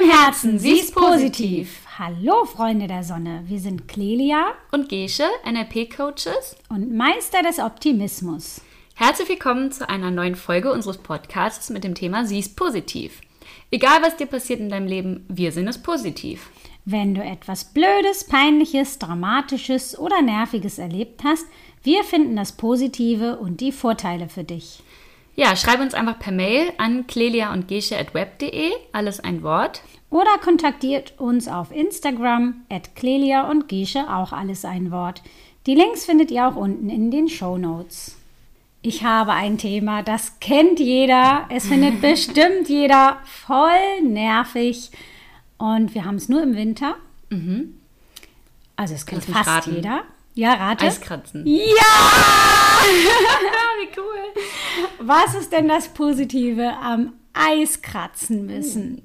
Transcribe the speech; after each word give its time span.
im 0.00 0.10
Herzen, 0.10 0.58
sie 0.58 0.78
ist 0.78 0.94
positiv. 0.94 1.82
Hallo 1.98 2.44
Freunde 2.44 2.86
der 2.86 3.02
Sonne, 3.02 3.42
wir 3.46 3.58
sind 3.58 3.86
Clelia 3.86 4.52
Und 4.72 4.88
Gesche, 4.88 5.24
NLP-Coaches. 5.44 6.56
und 6.70 6.94
Meister 6.94 7.42
des 7.42 7.58
Optimismus. 7.58 8.62
Herzlich 8.94 9.28
willkommen 9.28 9.72
zu 9.72 9.88
einer 9.88 10.10
neuen 10.10 10.36
Folge 10.36 10.72
unseres 10.72 10.98
Podcasts 10.98 11.68
mit 11.70 11.84
dem 11.84 11.94
Thema 11.94 12.24
Sie 12.24 12.38
ist 12.38 12.56
positiv. 12.56 13.20
Egal 13.70 14.00
was 14.02 14.16
dir 14.16 14.26
passiert 14.26 14.60
in 14.60 14.70
deinem 14.70 14.86
Leben, 14.86 15.26
wir 15.28 15.52
sind 15.52 15.68
es 15.68 15.78
positiv. 15.78 16.50
Wenn 16.86 17.14
du 17.14 17.22
etwas 17.22 17.64
Blödes, 17.64 18.24
Peinliches, 18.24 18.98
Dramatisches 18.98 19.98
oder 19.98 20.22
Nerviges 20.22 20.78
erlebt 20.78 21.24
hast, 21.24 21.44
wir 21.82 22.04
finden 22.04 22.36
das 22.36 22.52
Positive 22.52 23.38
und 23.38 23.60
die 23.60 23.72
Vorteile 23.72 24.28
für 24.28 24.44
dich. 24.44 24.82
Ja, 25.40 25.56
schreib 25.56 25.80
uns 25.80 25.94
einfach 25.94 26.18
per 26.18 26.32
Mail 26.32 26.70
an 26.76 27.06
clelia 27.06 27.50
und 27.54 27.66
gesche.web.de, 27.66 28.72
alles 28.92 29.20
ein 29.20 29.42
Wort. 29.42 29.80
Oder 30.10 30.36
kontaktiert 30.36 31.14
uns 31.18 31.48
auf 31.48 31.74
Instagram, 31.74 32.56
at 32.68 32.94
Clelia 32.94 33.48
und 33.48 33.66
Gesche, 33.66 34.00
auch 34.14 34.34
alles 34.34 34.66
ein 34.66 34.90
Wort. 34.90 35.22
Die 35.64 35.74
Links 35.74 36.04
findet 36.04 36.30
ihr 36.30 36.46
auch 36.46 36.56
unten 36.56 36.90
in 36.90 37.10
den 37.10 37.30
Show 37.30 37.56
Notes. 37.56 38.16
Ich 38.82 39.02
habe 39.02 39.32
ein 39.32 39.56
Thema, 39.56 40.02
das 40.02 40.38
kennt 40.40 40.78
jeder. 40.78 41.46
Es 41.48 41.68
findet 41.68 42.00
bestimmt 42.02 42.68
jeder 42.68 43.16
voll 43.24 44.02
nervig. 44.02 44.90
Und 45.56 45.94
wir 45.94 46.04
haben 46.04 46.16
es 46.16 46.28
nur 46.28 46.42
im 46.42 46.54
Winter. 46.54 46.96
Also 48.76 48.94
es 48.94 49.06
kennt 49.06 49.24
fast 49.24 49.68
jeder. 49.68 50.02
Ja, 50.34 50.52
rate. 50.52 50.84
Eiskratzen. 50.84 51.46
Ja! 51.46 51.62
wie 53.80 54.00
cool. 54.00 55.06
Was 55.06 55.34
ist 55.34 55.52
denn 55.52 55.68
das 55.68 55.88
Positive 55.88 56.76
am 56.82 57.14
Eiskratzen 57.32 58.46
müssen? 58.46 59.02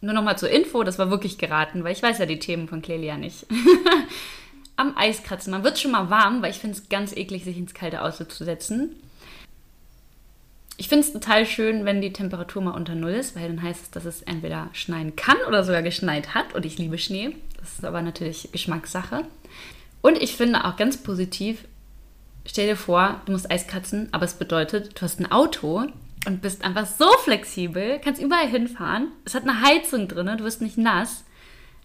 Nur 0.00 0.12
nochmal 0.12 0.38
zur 0.38 0.50
Info, 0.50 0.82
das 0.82 0.98
war 0.98 1.10
wirklich 1.10 1.38
geraten, 1.38 1.82
weil 1.82 1.92
ich 1.92 2.02
weiß 2.02 2.18
ja 2.18 2.26
die 2.26 2.38
Themen 2.38 2.68
von 2.68 2.82
Clelia 2.82 3.16
nicht. 3.16 3.46
Am 4.76 4.96
Eiskratzen. 4.96 5.52
Man 5.52 5.64
wird 5.64 5.78
schon 5.78 5.92
mal 5.92 6.10
warm, 6.10 6.42
weil 6.42 6.50
ich 6.50 6.58
finde 6.58 6.76
es 6.76 6.88
ganz 6.88 7.16
eklig, 7.16 7.44
sich 7.44 7.56
ins 7.56 7.74
kalte 7.74 8.02
Auto 8.02 8.24
zu 8.24 8.44
setzen. 8.44 8.96
Ich 10.76 10.88
finde 10.88 11.06
es 11.06 11.12
total 11.12 11.46
schön, 11.46 11.84
wenn 11.84 12.02
die 12.02 12.12
Temperatur 12.12 12.60
mal 12.60 12.72
unter 12.72 12.96
Null 12.96 13.12
ist, 13.12 13.36
weil 13.36 13.46
dann 13.46 13.62
heißt 13.62 13.82
es, 13.82 13.90
dass 13.92 14.04
es 14.04 14.22
entweder 14.22 14.68
schneien 14.72 15.14
kann 15.14 15.36
oder 15.46 15.62
sogar 15.62 15.82
geschneit 15.82 16.34
hat. 16.34 16.54
Und 16.54 16.66
ich 16.66 16.76
liebe 16.76 16.98
Schnee. 16.98 17.36
Das 17.58 17.74
ist 17.74 17.84
aber 17.84 18.02
natürlich 18.02 18.50
Geschmackssache. 18.52 19.24
Und 20.02 20.20
ich 20.20 20.36
finde 20.36 20.64
auch 20.64 20.76
ganz 20.76 20.98
positiv, 20.98 21.64
stell 22.46 22.66
dir 22.66 22.76
vor, 22.76 23.20
du 23.26 23.32
musst 23.32 23.50
Eiskratzen, 23.50 24.08
aber 24.12 24.24
es 24.24 24.34
bedeutet, 24.34 24.98
du 24.98 25.02
hast 25.02 25.20
ein 25.20 25.30
Auto 25.30 25.84
und 26.26 26.42
bist 26.42 26.64
einfach 26.64 26.86
so 26.86 27.08
flexibel, 27.22 28.00
kannst 28.02 28.20
überall 28.20 28.48
hinfahren. 28.48 29.08
Es 29.24 29.34
hat 29.34 29.42
eine 29.44 29.60
Heizung 29.62 30.08
drin, 30.08 30.26
du 30.38 30.44
wirst 30.44 30.62
nicht 30.62 30.78
nass. 30.78 31.24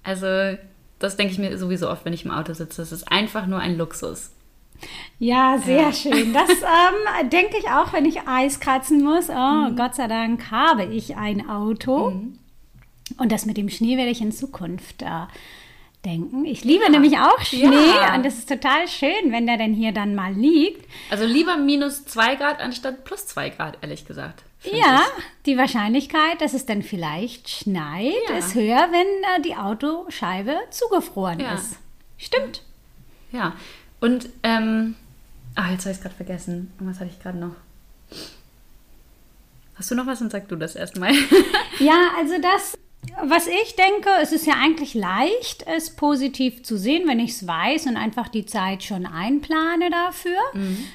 Also, 0.04 0.58
das 1.00 1.18
denke 1.18 1.34
ich 1.34 1.40
mir 1.40 1.58
sowieso 1.58 1.90
oft, 1.90 2.06
wenn 2.06 2.14
ich 2.14 2.26
im 2.26 2.32
Auto 2.32 2.54
sitze. 2.54 2.82
Es 2.82 2.92
ist 2.92 3.12
einfach 3.12 3.46
nur 3.48 3.60
ein 3.60 3.78
Luxus. 3.78 4.32
Ja, 5.18 5.58
sehr 5.58 5.92
schön. 5.92 6.34
Das 6.34 6.50
ähm, 6.50 7.30
denke 7.30 7.58
ich 7.58 7.70
auch, 7.70 7.92
wenn 7.92 8.06
ich 8.06 8.28
Eis 8.28 8.60
kratzen 8.60 9.04
muss. 9.04 9.30
Oh, 9.30 9.72
Gott 9.76 9.96
sei 9.96 10.08
Dank 10.08 10.52
habe 10.52 10.86
ich 10.86 11.18
ein 11.18 11.50
Auto. 11.50 12.14
Und 13.18 13.32
das 13.32 13.46
mit 13.46 13.58
dem 13.58 13.70
Schnee 13.70 13.98
werde 13.98 14.12
ich 14.12 14.22
in 14.22 14.32
Zukunft 14.32 15.02
äh, 15.02 15.26
denken. 16.05 16.45
Ich 16.45 16.64
liebe 16.64 16.89
nämlich 16.89 17.17
auch 17.19 17.39
Schnee 17.42 17.66
Ja. 17.95 18.16
und 18.16 18.25
es 18.25 18.38
ist 18.39 18.50
total 18.50 18.88
schön, 18.88 19.31
wenn 19.31 19.45
der 19.47 19.58
denn 19.58 19.73
hier 19.73 19.92
dann 19.92 20.16
mal 20.16 20.33
liegt. 20.33 20.88
Also 21.09 21.25
lieber 21.25 21.58
minus 21.58 22.05
2 22.05 22.36
Grad 22.36 22.59
anstatt 22.61 23.03
plus 23.03 23.28
2 23.28 23.50
Grad, 23.50 23.78
ehrlich 23.81 24.05
gesagt. 24.08 24.43
Ja, 24.64 25.02
ich. 25.17 25.23
die 25.45 25.58
Wahrscheinlichkeit, 25.58 26.42
dass 26.42 26.54
es 26.54 26.65
dann 26.65 26.83
vielleicht 26.83 27.49
schneit, 27.49 28.14
Ja. 28.30 28.38
ist 28.38 28.55
höher, 28.55 28.89
wenn 28.92 29.08
äh, 29.38 29.42
die 29.43 29.55
Autoscheibe 29.55 30.55
zugefroren 30.70 31.39
Ja. 31.39 31.54
ist. 31.55 31.77
Stimmt. 32.17 32.64
Ja. 33.32 33.54
Und, 34.02 34.30
ähm, 34.43 34.95
ah, 35.55 35.71
jetzt 35.71 35.82
habe 35.82 35.92
ich 35.92 35.98
es 35.98 36.02
gerade 36.02 36.15
vergessen. 36.15 36.71
Was 36.80 36.99
hatte 36.99 37.09
ich 37.14 37.21
gerade 37.21 37.38
noch? 37.38 37.55
Hast 39.76 39.92
du 39.92 39.95
noch 39.95 40.05
was? 40.08 40.20
Dann 40.20 40.30
sag 40.30 40.48
du 40.49 40.55
das 40.55 40.76
erstmal. 40.76 41.14
Ja, 41.80 42.09
also 42.17 42.33
das, 42.42 42.77
was 43.23 43.48
ich 43.48 43.76
denke, 43.76 44.10
es 44.21 44.32
ist 44.32 44.45
ja 44.45 44.54
eigentlich 44.61 44.93
leicht, 44.93 45.65
es 45.67 45.89
positiv 45.89 46.64
zu 46.64 46.77
sehen, 46.77 47.08
wenn 47.08 47.20
ich 47.20 47.32
es 47.32 47.48
weiß 47.48 47.87
und 47.87 47.98
einfach 47.98 48.27
die 48.27 48.45
Zeit 48.45 48.83
schon 48.83 49.05
einplane 49.05 49.89
dafür. 49.89 50.37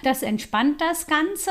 Das 0.03 0.23
entspannt 0.23 0.81
das 0.81 1.07
Ganze. 1.07 1.51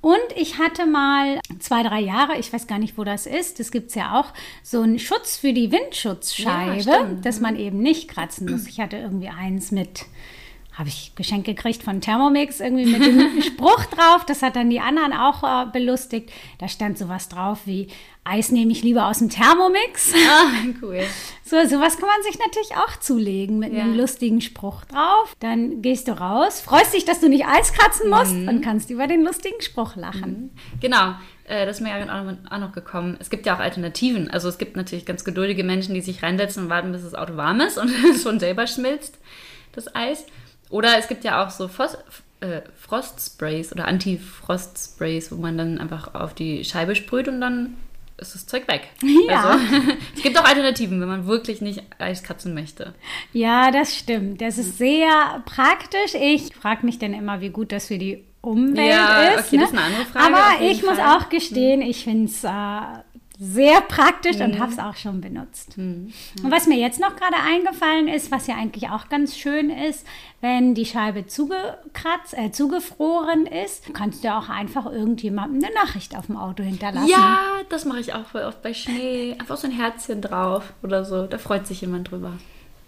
Und 0.00 0.18
ich 0.36 0.58
hatte 0.58 0.86
mal 0.86 1.40
zwei, 1.58 1.82
drei 1.82 2.00
Jahre, 2.00 2.38
ich 2.38 2.52
weiß 2.52 2.66
gar 2.66 2.78
nicht, 2.78 2.98
wo 2.98 3.04
das 3.04 3.26
ist, 3.26 3.60
das 3.60 3.70
gibt 3.70 3.88
es 3.90 3.94
ja 3.94 4.18
auch, 4.18 4.32
so 4.62 4.80
einen 4.82 4.98
Schutz 4.98 5.36
für 5.36 5.52
die 5.52 5.70
Windschutzscheibe, 5.70 6.90
Ja, 6.90 7.04
dass 7.22 7.40
man 7.40 7.56
eben 7.56 7.80
nicht 7.80 8.08
kratzen 8.08 8.50
muss. 8.50 8.66
Ich 8.66 8.80
hatte 8.80 8.96
irgendwie 8.96 9.28
eins 9.28 9.70
mit 9.70 10.06
habe 10.80 10.88
ich 10.88 11.12
geschenkt 11.14 11.44
gekriegt 11.46 11.82
von 11.82 12.00
Thermomix, 12.00 12.58
irgendwie 12.58 12.86
mit 12.86 13.04
dem 13.04 13.42
Spruch 13.42 13.84
drauf. 13.84 14.24
Das 14.26 14.40
hat 14.40 14.56
dann 14.56 14.70
die 14.70 14.80
anderen 14.80 15.12
auch 15.12 15.42
äh, 15.44 15.70
belustigt. 15.70 16.30
Da 16.58 16.68
stand 16.68 16.96
sowas 16.96 17.28
drauf 17.28 17.60
wie, 17.66 17.88
Eis 18.24 18.50
nehme 18.50 18.72
ich 18.72 18.82
lieber 18.82 19.06
aus 19.06 19.18
dem 19.18 19.28
Thermomix. 19.28 20.12
ah, 20.14 20.48
cool. 20.82 21.02
So, 21.44 21.56
sowas 21.68 21.98
kann 21.98 22.08
man 22.08 22.22
sich 22.22 22.38
natürlich 22.38 22.70
auch 22.76 22.98
zulegen 22.98 23.58
mit 23.58 23.72
Ja. 23.74 23.82
einem 23.82 23.94
lustigen 23.96 24.40
Spruch 24.40 24.84
drauf. 24.86 25.34
Dann 25.40 25.82
gehst 25.82 26.08
du 26.08 26.12
raus, 26.18 26.60
freust 26.62 26.94
dich, 26.94 27.04
dass 27.04 27.20
du 27.20 27.28
nicht 27.28 27.44
Eis 27.46 27.72
kratzen 27.74 28.08
musst 28.08 28.32
Mhm. 28.34 28.48
und 28.48 28.60
kannst 28.62 28.88
über 28.90 29.06
den 29.06 29.22
lustigen 29.22 29.60
Spruch 29.60 29.96
lachen. 29.96 30.50
Genau, 30.80 31.12
äh, 31.44 31.66
das 31.66 31.76
ist 31.76 31.82
mir 31.82 31.90
ja 31.90 32.02
auch 32.04 32.24
noch- 32.24 32.50
auch 32.50 32.58
noch 32.58 32.72
gekommen. 32.72 33.18
Es 33.20 33.28
gibt 33.28 33.44
ja 33.44 33.54
auch 33.54 33.60
Alternativen. 33.60 34.30
Also 34.30 34.48
es 34.48 34.56
gibt 34.56 34.76
natürlich 34.76 35.04
ganz 35.04 35.24
geduldige 35.24 35.62
Menschen, 35.64 35.94
die 35.94 36.00
sich 36.00 36.22
reinsetzen 36.22 36.64
und 36.64 36.70
warten, 36.70 36.90
bis 36.92 37.02
das 37.02 37.14
Auto 37.14 37.36
warm 37.36 37.60
ist 37.60 37.76
und 37.76 37.90
es 37.90 38.22
schon 38.22 38.40
selber 38.40 38.66
schmilzt, 38.66 39.18
das 39.72 39.94
Eis. 39.94 40.24
Oder 40.70 40.98
es 40.98 41.08
gibt 41.08 41.24
ja 41.24 41.44
auch 41.44 41.50
so 41.50 41.68
Fos 41.68 41.96
äh, 42.40 42.62
Frostsprays 42.78 43.72
oder 43.72 43.86
Anti-Frostsprays, 43.86 45.30
wo 45.32 45.36
man 45.36 45.58
dann 45.58 45.78
einfach 45.78 46.14
auf 46.14 46.32
die 46.34 46.64
Scheibe 46.64 46.94
sprüht 46.96 47.28
und 47.28 47.40
dann 47.40 47.76
ist 48.16 48.34
das 48.34 48.46
Zeug 48.46 48.66
weg. 48.68 48.88
Ja. 49.28 49.50
Also, 49.50 49.58
es 50.16 50.22
gibt 50.22 50.38
auch 50.38 50.44
Alternativen, 50.44 51.00
wenn 51.00 51.08
man 51.08 51.26
wirklich 51.26 51.60
nicht 51.60 51.82
Eis 51.98 52.22
kratzen 52.22 52.54
möchte. 52.54 52.94
Ja, 53.32 53.70
das 53.70 53.96
stimmt. 53.96 54.40
Das 54.40 54.58
ist 54.58 54.78
sehr 54.78 55.42
praktisch. 55.46 56.14
Ich 56.14 56.54
frage 56.54 56.84
mich 56.86 56.98
dann 56.98 57.14
immer, 57.14 57.40
wie 57.40 57.50
gut 57.50 57.72
das 57.72 57.86
für 57.88 57.98
die 57.98 58.24
Umwelt 58.42 58.88
Ja, 58.90 59.22
ist. 59.34 59.46
okay, 59.48 59.56
ne? 59.56 59.62
das 59.62 59.70
ist 59.72 59.76
eine 59.78 59.86
andere 59.86 60.04
Frage, 60.06 60.34
Aber 60.34 60.64
ich 60.64 60.82
muss 60.82 60.98
Fall. 60.98 61.16
auch 61.18 61.28
gestehen, 61.28 61.82
ich 61.82 62.04
finde 62.04 62.26
es 62.26 62.42
äh, 62.42 62.48
sehr 63.42 63.80
praktisch 63.80 64.36
und 64.40 64.56
Mhm. 64.56 64.58
habe 64.58 64.70
es 64.72 64.78
auch 64.78 64.96
schon 64.96 65.22
benutzt. 65.22 65.78
Und 65.78 66.12
was 66.42 66.66
mir 66.66 66.76
jetzt 66.78 67.00
noch 67.00 67.16
gerade 67.16 67.36
eingefallen 67.42 68.06
ist, 68.06 68.30
was 68.30 68.46
ja 68.46 68.54
eigentlich 68.56 68.90
auch 68.90 69.08
ganz 69.08 69.34
schön 69.34 69.70
ist, 69.70 70.06
wenn 70.42 70.74
die 70.74 70.84
Scheibe 70.84 71.26
zugekratzt, 71.26 72.34
äh, 72.36 72.52
zugefroren 72.52 73.46
ist, 73.46 73.94
kannst 73.94 74.24
du 74.24 74.34
auch 74.34 74.50
einfach 74.50 74.84
irgendjemandem 74.84 75.64
eine 75.64 75.72
Nachricht 75.74 76.16
auf 76.18 76.26
dem 76.26 76.36
Auto 76.36 76.62
hinterlassen. 76.62 77.08
Ja, 77.08 77.38
das 77.70 77.86
mache 77.86 78.00
ich 78.00 78.12
auch 78.12 78.26
voll 78.26 78.42
oft 78.42 78.60
bei 78.62 78.74
Schnee. 78.74 79.34
Einfach 79.38 79.56
so 79.56 79.66
ein 79.68 79.72
Herzchen 79.72 80.20
drauf 80.20 80.74
oder 80.82 81.06
so. 81.06 81.26
Da 81.26 81.38
freut 81.38 81.66
sich 81.66 81.80
jemand 81.80 82.10
drüber. 82.10 82.34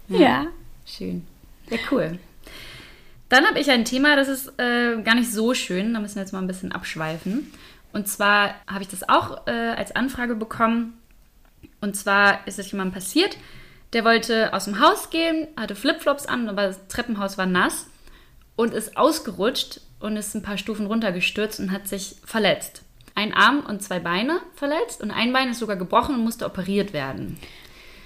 ja. 0.07 0.45
Schön. 0.85 1.25
Ja, 1.71 1.77
cool. 1.91 2.19
Dann 3.29 3.45
habe 3.45 3.57
ich 3.59 3.71
ein 3.71 3.85
Thema, 3.85 4.15
das 4.15 4.27
ist 4.27 4.49
äh, 4.59 5.01
gar 5.01 5.15
nicht 5.15 5.31
so 5.31 5.53
schön. 5.55 5.93
Da 5.95 5.99
müssen 5.99 6.15
wir 6.15 6.21
jetzt 6.21 6.33
mal 6.33 6.39
ein 6.41 6.47
bisschen 6.47 6.71
abschweifen. 6.73 7.51
Und 7.93 8.07
zwar 8.07 8.55
habe 8.67 8.81
ich 8.81 8.89
das 8.89 9.07
auch 9.07 9.47
äh, 9.47 9.51
als 9.51 9.95
Anfrage 9.95 10.35
bekommen. 10.35 10.99
Und 11.79 11.95
zwar 11.95 12.45
ist 12.47 12.59
es 12.59 12.71
jemandem 12.71 12.93
passiert, 12.93 13.37
der 13.93 14.03
wollte 14.03 14.53
aus 14.53 14.65
dem 14.65 14.79
Haus 14.79 15.09
gehen, 15.11 15.47
hatte 15.55 15.75
Flipflops 15.75 16.25
an, 16.25 16.49
aber 16.49 16.63
das 16.63 16.87
Treppenhaus 16.87 17.37
war 17.37 17.45
nass 17.45 17.87
und 18.55 18.73
ist 18.73 18.97
ausgerutscht 18.97 19.81
und 19.99 20.17
ist 20.17 20.35
ein 20.35 20.41
paar 20.41 20.57
Stufen 20.57 20.87
runtergestürzt 20.87 21.59
und 21.59 21.71
hat 21.71 21.87
sich 21.87 22.15
verletzt. 22.25 22.81
Ein 23.15 23.33
Arm 23.33 23.59
und 23.59 23.83
zwei 23.83 23.99
Beine 23.99 24.39
verletzt 24.55 25.01
und 25.01 25.11
ein 25.11 25.31
Bein 25.31 25.49
ist 25.49 25.59
sogar 25.59 25.75
gebrochen 25.75 26.15
und 26.15 26.23
musste 26.23 26.45
operiert 26.45 26.93
werden. 26.93 27.37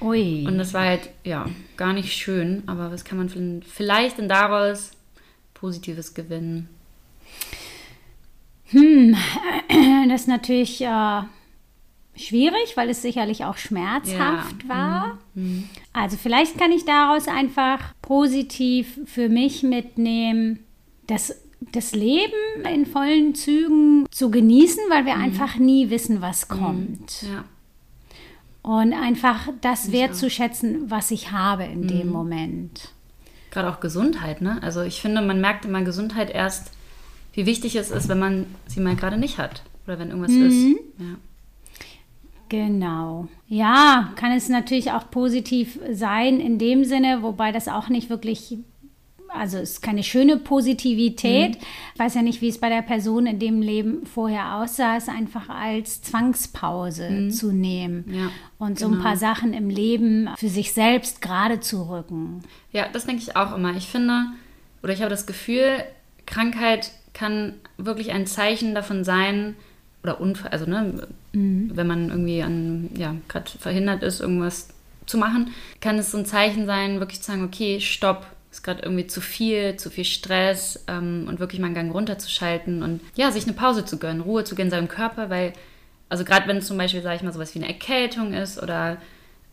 Ui. 0.01 0.45
Und 0.45 0.57
das 0.57 0.73
war 0.73 0.83
halt, 0.83 1.09
ja, 1.23 1.47
gar 1.75 1.93
nicht 1.93 2.13
schön. 2.13 2.63
Aber 2.67 2.91
was 2.91 3.05
kann 3.05 3.17
man 3.17 3.63
vielleicht 3.63 4.17
denn 4.17 4.29
daraus 4.29 4.91
Positives 5.53 6.13
gewinnen? 6.13 6.69
Das 10.09 10.21
ist 10.21 10.27
natürlich 10.27 10.81
äh, 10.81 11.21
schwierig, 12.15 12.75
weil 12.75 12.89
es 12.89 13.01
sicherlich 13.01 13.45
auch 13.45 13.57
schmerzhaft 13.57 14.63
Ja, 14.63 14.69
war. 14.69 15.17
Also 15.93 16.17
vielleicht 16.17 16.57
kann 16.57 16.71
ich 16.71 16.85
daraus 16.85 17.27
einfach 17.27 17.93
positiv 18.01 18.99
für 19.05 19.29
mich 19.29 19.63
mitnehmen, 19.63 20.59
das, 21.05 21.35
das 21.71 21.93
Leben 21.93 22.33
in 22.73 22.85
vollen 22.85 23.35
Zügen 23.35 24.05
zu 24.09 24.31
genießen, 24.31 24.81
weil 24.89 25.05
wir 25.05 25.15
einfach 25.15 25.57
nie 25.57 25.89
wissen, 25.89 26.21
was 26.21 26.47
kommt. 26.47 27.23
Ja, 27.23 27.43
Und 28.63 28.93
einfach 28.93 29.49
das 29.61 29.91
wertzuschätzen, 29.91 30.89
was 30.89 31.11
ich 31.11 31.31
habe 31.31 31.63
in 31.65 31.87
dem 31.87 32.09
Moment. 32.09 32.89
gerade 33.51 33.69
auch 33.69 33.79
Gesundheit, 33.79 34.41
ne? 34.41 34.59
Also 34.61 34.81
ich 34.81 35.01
finde, 35.01 35.21
man 35.21 35.39
merkt 35.41 35.65
immer 35.65 35.81
Gesundheit 35.83 36.29
erst, 36.29 36.71
wie 37.37 37.45
wichtig 37.45 37.75
es 37.75 37.91
ist, 37.91 38.09
wenn 38.09 38.17
man 38.17 38.47
sie 38.65 38.79
mal 38.79 38.95
gerade 38.95 39.17
nicht 39.17 39.37
hat. 39.37 39.61
Oder 39.85 39.99
wenn 39.99 40.09
irgendwas 40.09 40.31
ist. 40.31 40.75
Ja. 40.97 41.15
Genau. 42.49 43.27
Ja, 43.47 44.11
kann 44.15 44.31
es 44.31 44.49
natürlich 44.49 44.91
auch 44.91 45.11
positiv 45.11 45.79
sein 45.91 46.39
in 46.39 46.57
dem 46.57 46.83
Sinne, 46.83 47.21
wobei 47.21 47.51
das 47.51 47.67
auch 47.67 47.89
nicht 47.89 48.09
wirklich 48.09 48.57
also 49.29 49.57
es 49.57 49.73
ist 49.73 49.81
keine 49.81 50.03
schöne 50.03 50.37
Positivität. 50.37 51.55
Mhm. 51.55 51.65
Ich 51.93 51.99
weiß 51.99 52.15
ja 52.15 52.21
nicht, 52.23 52.41
wie 52.41 52.47
es 52.47 52.59
bei 52.59 52.69
der 52.69 52.81
Person 52.81 53.27
in 53.27 53.37
dem 53.37 53.61
Leben 53.61 54.05
vorher 54.05 54.55
aussah, 54.55 54.97
es 54.97 55.09
einfach 55.09 55.49
als 55.49 56.01
Zwangspause 56.01 57.09
mhm. 57.09 57.31
zu 57.31 57.51
nehmen 57.51 58.05
ja, 58.09 58.31
und 58.57 58.79
so 58.79 58.87
ein 58.87 58.99
paar 58.99 59.15
genau. 59.15 59.33
Sachen 59.33 59.53
im 59.53 59.69
Leben 59.69 60.29
für 60.37 60.47
sich 60.47 60.71
selbst 60.71 61.21
gerade 61.21 61.59
zu 61.59 61.83
rücken. 61.89 62.41
Ja, 62.71 62.87
das 62.91 63.05
denke 63.05 63.21
ich 63.21 63.35
auch 63.35 63.55
immer. 63.55 63.75
Ich 63.75 63.87
finde, 63.87 64.27
oder 64.81 64.93
ich 64.93 65.01
habe 65.01 65.11
das 65.11 65.27
Gefühl, 65.27 65.83
Krankheit 66.25 66.91
kann 67.17 67.53
wirklich 67.77 68.11
ein 68.11 68.27
Zeichen 68.27 68.75
davon 68.75 69.03
sein, 69.03 69.55
oder 70.03 70.21
Unfall, 70.21 70.51
also 70.51 70.65
ne, 70.65 71.07
mhm. 71.33 71.71
wenn 71.73 71.87
man 71.87 72.09
irgendwie 72.09 72.41
an, 72.41 72.89
ja, 72.95 73.15
gerade 73.27 73.49
verhindert 73.59 74.03
ist, 74.03 74.21
irgendwas 74.21 74.69
zu 75.05 75.17
machen, 75.17 75.51
kann 75.81 75.97
es 75.97 76.11
so 76.11 76.17
ein 76.17 76.25
Zeichen 76.25 76.65
sein, 76.65 76.99
wirklich 76.99 77.21
zu 77.21 77.31
sagen, 77.31 77.43
okay, 77.43 77.79
stopp, 77.79 78.25
ist 78.51 78.63
gerade 78.63 78.83
irgendwie 78.83 79.07
zu 79.07 79.21
viel, 79.21 79.75
zu 79.77 79.89
viel 79.89 80.05
Stress 80.05 80.83
ähm, 80.87 81.25
und 81.27 81.39
wirklich 81.39 81.59
mal 81.59 81.67
einen 81.67 81.75
Gang 81.75 81.93
runterzuschalten 81.93 82.83
und 82.83 83.01
ja, 83.15 83.31
sich 83.31 83.43
eine 83.43 83.53
Pause 83.53 83.85
zu 83.85 83.97
gönnen, 83.97 84.21
Ruhe 84.21 84.43
zu 84.43 84.55
gönnen 84.55 84.71
seinem 84.71 84.87
Körper, 84.87 85.29
weil, 85.29 85.53
also 86.09 86.23
gerade 86.23 86.47
wenn 86.47 86.57
es 86.57 86.67
zum 86.67 86.77
Beispiel, 86.77 87.01
sage 87.01 87.17
ich 87.17 87.23
mal, 87.23 87.33
sowas 87.33 87.53
wie 87.55 87.59
eine 87.59 87.67
Erkältung 87.67 88.33
ist 88.33 88.61
oder 88.61 88.97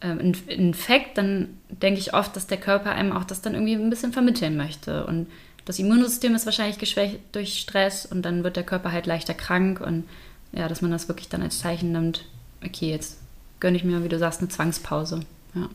ähm, 0.01 0.19
ein 0.21 0.35
Infekt, 0.49 1.19
dann 1.19 1.59
denke 1.69 1.99
ich 1.99 2.15
oft, 2.15 2.37
dass 2.37 2.47
der 2.47 2.59
Körper 2.59 2.93
einem 2.93 3.13
auch 3.13 3.25
das 3.25 3.43
dann 3.43 3.55
irgendwie 3.55 3.75
ein 3.75 3.91
bisschen 3.91 4.13
vermitteln 4.13 4.57
möchte 4.57 5.07
und 5.07 5.27
das 5.65 5.79
Immunsystem 5.79 6.35
ist 6.35 6.47
wahrscheinlich 6.47 6.79
geschwächt 6.79 7.21
durch 7.33 7.59
Stress 7.59 8.07
und 8.07 8.23
dann 8.23 8.45
wird 8.45 8.57
der 8.57 8.65
Körper 8.65 8.93
halt 8.93 9.07
leichter 9.07 9.35
krank 9.35 9.81
und 9.81 10.05
ja, 10.53 10.69
dass 10.69 10.83
man 10.83 10.91
das 10.91 11.09
wirklich 11.09 11.29
dann 11.29 11.43
als 11.43 11.59
Zeichen 11.59 11.93
nimmt, 11.93 12.25
okay, 12.65 12.91
jetzt 12.91 13.19
gönne 13.61 13.77
ich 13.77 13.85
mir, 13.85 14.05
wie 14.05 14.09
du 14.09 14.19
sagst, 14.19 14.41
eine 14.41 14.49
Zwangspause. 14.49 15.21
Ja. 15.55 15.69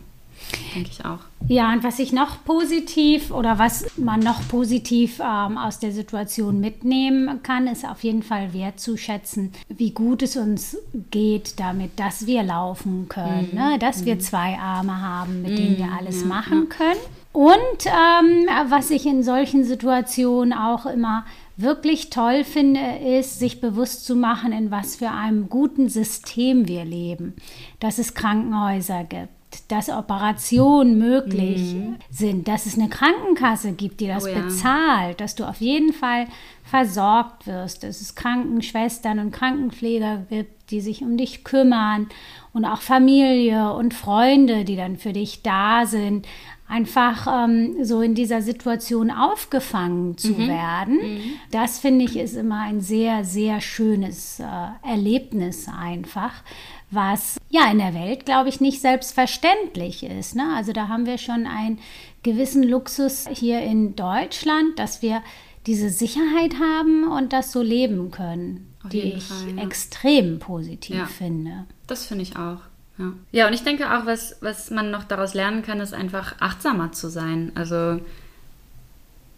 Denke 0.74 0.90
ich 0.92 1.06
auch. 1.06 1.20
Ja, 1.48 1.72
und 1.74 1.84
was 1.84 2.00
ich 2.00 2.14
noch 2.14 2.44
positiv 2.46 3.32
oder 3.32 3.60
was 3.60 3.98
man 3.98 4.20
noch 4.22 4.48
positiv 4.48 5.20
ähm, 5.20 5.58
aus 5.58 5.80
der 5.80 5.92
Situation 5.92 6.60
mitnehmen 6.60 7.44
kann, 7.44 7.68
ist 7.68 7.86
auf 7.86 8.04
jeden 8.04 8.24
Fall 8.24 8.54
wertzuschätzen, 8.54 9.52
wie 9.68 9.92
gut 9.92 10.22
es 10.22 10.38
uns 10.38 10.78
geht 11.12 11.60
damit, 11.60 12.00
dass 12.00 12.26
wir 12.26 12.44
laufen 12.44 13.10
können, 13.10 13.50
mhm. 13.52 13.58
ne? 13.58 13.80
dass 13.80 14.02
mhm. 14.02 14.06
wir 14.06 14.20
zwei 14.20 14.58
Arme 14.58 15.02
haben, 15.02 15.42
mit 15.42 15.52
mhm. 15.52 15.56
denen 15.56 15.78
wir 15.78 15.92
alles 15.92 16.22
ja. 16.22 16.28
machen 16.28 16.70
können. 16.70 17.00
Und 17.32 17.86
ähm, 17.86 18.48
was 18.70 18.90
ich 18.90 19.06
in 19.06 19.24
solchen 19.24 19.64
Situationen 19.64 20.52
auch 20.54 20.86
immer 20.86 21.26
wirklich 21.58 22.10
toll 22.10 22.44
finde, 22.44 22.80
ist, 23.06 23.40
sich 23.40 23.62
bewusst 23.62 24.06
zu 24.06 24.16
machen, 24.16 24.52
in 24.52 24.72
was 24.72 24.96
für 24.96 25.12
einem 25.12 25.50
guten 25.50 25.90
System 25.90 26.68
wir 26.68 26.86
leben, 26.86 27.36
dass 27.80 27.98
es 27.98 28.14
Krankenhäuser 28.14 29.04
gibt 29.04 29.30
dass 29.68 29.90
Operationen 29.90 30.98
möglich 30.98 31.74
mhm. 31.74 31.96
sind, 32.10 32.48
dass 32.48 32.66
es 32.66 32.76
eine 32.76 32.90
Krankenkasse 32.90 33.72
gibt, 33.74 34.00
die 34.00 34.08
das 34.08 34.26
oh 34.26 34.28
ja. 34.28 34.42
bezahlt, 34.42 35.22
dass 35.22 35.36
du 35.36 35.44
auf 35.44 35.60
jeden 35.60 35.94
Fall 35.94 36.28
versorgt 36.64 37.48
wirst, 37.48 37.84
dass 37.84 38.02
es 38.02 38.16
Krankenschwestern 38.16 39.20
und 39.20 39.32
Krankenpfleger 39.32 40.26
gibt, 40.30 40.72
die 40.72 40.82
sich 40.82 41.02
um 41.02 41.18
dich 41.18 41.44
kümmern 41.44 42.10
und 42.54 42.66
auch 42.66 42.82
Familie 42.82 43.74
und 43.74 43.94
Freunde, 43.94 44.66
die 44.66 44.76
dann 44.76 44.98
für 44.98 45.14
dich 45.14 45.42
da 45.42 45.86
sind, 45.88 46.28
einfach 46.70 47.46
ähm, 47.46 47.84
so 47.84 48.02
in 48.02 48.16
dieser 48.16 48.42
Situation 48.42 49.12
aufgefangen 49.12 50.18
zu 50.18 50.34
mhm. 50.34 50.48
werden. 50.48 50.98
Mhm. 51.02 51.22
Das 51.52 51.80
finde 51.80 52.06
ich 52.06 52.16
ist 52.16 52.36
immer 52.36 52.62
ein 52.62 52.80
sehr, 52.80 53.26
sehr 53.26 53.60
schönes 53.60 54.40
äh, 54.40 54.88
Erlebnis 54.88 55.68
einfach 55.68 56.44
was 56.92 57.38
ja 57.50 57.70
in 57.72 57.78
der 57.78 57.94
Welt, 57.94 58.26
glaube 58.26 58.50
ich, 58.50 58.62
nicht 58.62 58.82
selbstverständlich 58.82 60.04
ist. 60.04 60.36
Ne? 60.36 60.56
Also 60.56 60.74
da 60.74 60.88
haben 60.88 61.06
wir 61.06 61.18
schon 61.18 61.46
einen 61.46 61.80
gewissen 62.24 62.64
Luxus 62.64 63.28
hier 63.32 63.62
in 63.62 63.96
Deutschland, 63.96 64.80
dass 64.80 65.02
wir 65.02 65.22
diese 65.68 65.90
Sicherheit 65.90 66.56
haben 66.60 67.08
und 67.08 67.34
das 67.34 67.52
so 67.52 67.62
leben 67.62 68.12
können, 68.12 68.74
Auf 68.84 68.90
die 68.90 69.02
ich 69.02 69.26
Fall, 69.26 69.56
ja. 69.56 69.64
extrem 69.64 70.40
positiv 70.40 70.96
ja, 70.96 71.06
finde. 71.06 71.66
Das 71.86 72.06
finde 72.06 72.24
ich 72.24 72.38
auch. 72.38 72.62
Ja. 73.00 73.14
ja, 73.32 73.48
und 73.48 73.54
ich 73.54 73.64
denke 73.64 73.92
auch, 73.92 74.06
was, 74.06 74.36
was 74.42 74.70
man 74.70 74.92
noch 74.92 75.06
daraus 75.06 75.34
lernen 75.34 75.64
kann, 75.64 75.80
ist 75.80 75.94
einfach 75.94 76.36
achtsamer 76.40 76.92
zu 76.92 77.10
sein. 77.10 77.52
Also 77.56 78.00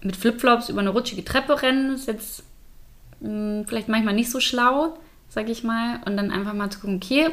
mit 0.01 0.17
Flipflops 0.17 0.67
über 0.67 0.81
eine 0.81 0.89
rutschige 0.89 1.23
Treppe 1.23 1.61
rennen 1.61 1.93
ist 1.93 2.07
jetzt 2.07 2.43
mh, 3.21 3.29
hm, 3.29 3.65
vielleicht 3.67 3.87
manchmal 3.87 4.15
nicht 4.15 4.31
so 4.31 4.39
schlau 4.39 4.97
sag 5.31 5.49
ich 5.49 5.63
mal. 5.63 5.99
Und 6.05 6.17
dann 6.17 6.29
einfach 6.29 6.53
mal 6.53 6.69
zu 6.69 6.79
gucken, 6.79 6.97
okay, 6.97 7.29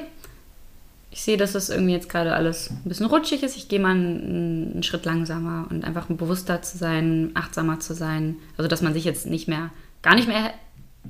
ich 1.10 1.22
sehe, 1.22 1.36
dass 1.36 1.52
das 1.52 1.68
irgendwie 1.68 1.92
jetzt 1.92 2.08
gerade 2.08 2.34
alles 2.34 2.70
ein 2.70 2.88
bisschen 2.88 3.06
rutschig 3.06 3.42
ist. 3.42 3.56
Ich 3.56 3.68
gehe 3.68 3.80
mal 3.80 3.90
einen, 3.90 4.72
einen, 4.72 4.82
Schritt 4.82 5.04
langsamer 5.04 5.66
und 5.68 5.84
einfach 5.84 6.06
bewusster 6.06 6.62
zu 6.62 6.78
sein, 6.78 7.32
achtsamer 7.34 7.80
zu 7.80 7.94
sein. 7.94 8.36
Also, 8.56 8.68
dass 8.68 8.82
man 8.82 8.94
sich 8.94 9.04
jetzt 9.04 9.26
nicht 9.26 9.48
mehr, 9.48 9.70
gar 10.02 10.14
nicht 10.14 10.28
mehr 10.28 10.52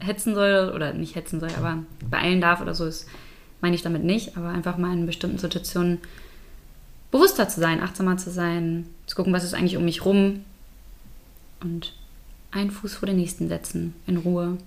hetzen 0.00 0.34
soll 0.34 0.72
oder 0.74 0.92
nicht 0.94 1.14
hetzen 1.14 1.40
soll, 1.40 1.50
aber 1.56 1.78
beeilen 2.08 2.40
darf 2.40 2.60
oder 2.60 2.74
so, 2.74 2.86
ist, 2.86 3.08
meine 3.60 3.74
ich 3.74 3.82
damit 3.82 4.04
nicht. 4.04 4.36
Aber 4.36 4.48
einfach 4.48 4.78
mal 4.78 4.92
in 4.92 5.06
bestimmten 5.06 5.38
Situationen 5.38 5.98
bewusster 7.10 7.48
zu 7.48 7.60
sein, 7.60 7.80
achtsamer 7.80 8.16
zu 8.16 8.30
sein, 8.30 8.86
zu 9.06 9.16
gucken, 9.16 9.32
was 9.32 9.44
ist 9.44 9.54
eigentlich 9.54 9.76
um 9.76 9.84
mich 9.84 10.04
rum 10.04 10.44
und 11.60 11.94
einen 12.50 12.70
Fuß 12.70 12.94
vor 12.94 13.06
den 13.06 13.16
nächsten 13.16 13.48
setzen, 13.48 13.94
in 14.06 14.18
Ruhe 14.18 14.58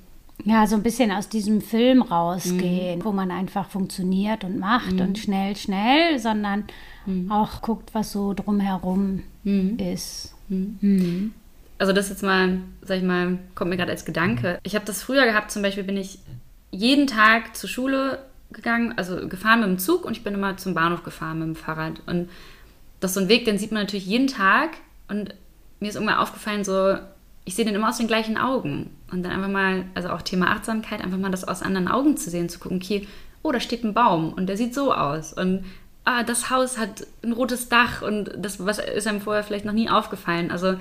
ja, 0.46 0.66
so 0.68 0.76
ein 0.76 0.84
bisschen 0.84 1.12
aus 1.12 1.30
diesem 1.30 1.62
Film 1.62 2.02
rausgehen, 2.02 3.00
mhm. 3.00 3.06
wo 3.06 3.12
man 3.12 3.32
einfach 3.32 3.70
funktioniert 3.70 4.44
und 4.44 4.60
macht 4.60 4.94
mhm. 4.94 5.02
und 5.02 5.20
schnell, 5.20 5.56
schnell, 5.56 6.20
sondern 6.20 6.66
mhm. 7.06 7.32
auch 7.32 7.62
guckt, 7.62 7.94
was 7.94 8.12
so 8.12 8.34
drumherum 8.34 9.24
mhm. 9.44 9.78
ist. 9.78 10.34
Mhm. 10.50 10.78
Mhm. 10.82 11.34
Also 11.78 11.94
das 11.94 12.10
jetzt 12.10 12.24
mal, 12.24 12.60
sag 12.84 12.98
ich 12.98 13.04
mal, 13.04 13.40
kommt 13.56 13.72
mir 13.72 13.78
gerade 13.78 13.92
als 13.92 14.06
Gedanke. 14.06 14.60
Ich 14.64 14.76
habe 14.76 14.86
das 14.86 15.02
früher 15.02 15.26
gehabt, 15.26 15.52
zum 15.52 15.62
Beispiel 15.62 15.84
bin 15.84 15.98
ich 15.98 16.20
jeden 16.72 17.08
Tag 17.08 17.56
zur 17.56 17.70
Schule 17.70 18.20
gegangen, 18.52 18.94
also 18.98 19.28
gefahren 19.28 19.62
mit 19.62 19.70
dem 19.70 19.80
Zug 19.80 20.06
und 20.06 20.16
ich 20.16 20.24
bin 20.24 20.34
immer 20.34 20.58
zum 20.58 20.74
Bahnhof 20.74 21.04
gefahren 21.04 21.40
mit 21.40 21.48
dem 21.48 21.56
Fahrrad. 21.56 22.02
Und 22.06 22.30
das 23.00 23.12
ist 23.12 23.16
so 23.16 23.22
ein 23.22 23.30
Weg, 23.30 23.46
den 23.46 23.58
sieht 23.58 23.72
man 23.72 23.84
natürlich 23.84 24.06
jeden 24.06 24.28
Tag 24.28 24.78
und 25.08 25.34
mir 25.80 25.90
ist 25.90 25.96
irgendwann 25.96 26.18
aufgefallen, 26.18 26.64
so, 26.64 26.98
ich 27.44 27.56
sehe 27.56 27.66
den 27.66 27.76
immer 27.76 27.90
aus 27.90 27.98
den 27.98 28.08
gleichen 28.08 28.38
Augen. 28.38 28.96
Und 29.12 29.24
dann 29.24 29.32
einfach 29.32 29.50
mal, 29.50 29.86
also 29.96 30.10
auch 30.10 30.22
Thema 30.22 30.52
Achtsamkeit, 30.52 31.04
einfach 31.04 31.18
mal 31.18 31.32
das 31.32 31.48
aus 31.48 31.62
anderen 31.62 31.88
Augen 31.88 32.16
zu 32.16 32.30
sehen, 32.30 32.50
zu 32.50 32.60
gucken, 32.60 32.78
okay, 32.78 33.08
oh, 33.42 33.52
da 33.52 33.60
steht 33.60 33.84
ein 33.84 33.94
Baum 33.94 34.32
und 34.34 34.48
der 34.48 34.58
sieht 34.58 34.76
so 34.76 34.94
aus. 34.94 35.34
Und 35.34 35.66
ah, 36.06 36.24
das 36.24 36.50
Haus 36.50 36.78
hat 36.78 37.08
ein 37.24 37.34
rotes 37.34 37.70
Dach 37.70 38.02
und 38.02 38.32
das 38.38 38.64
was 38.64 38.80
ist 38.80 39.08
einem 39.08 39.22
vorher 39.22 39.44
vielleicht 39.44 39.66
noch 39.66 39.74
nie 39.74 39.90
aufgefallen. 39.90 40.52
Also 40.52 40.76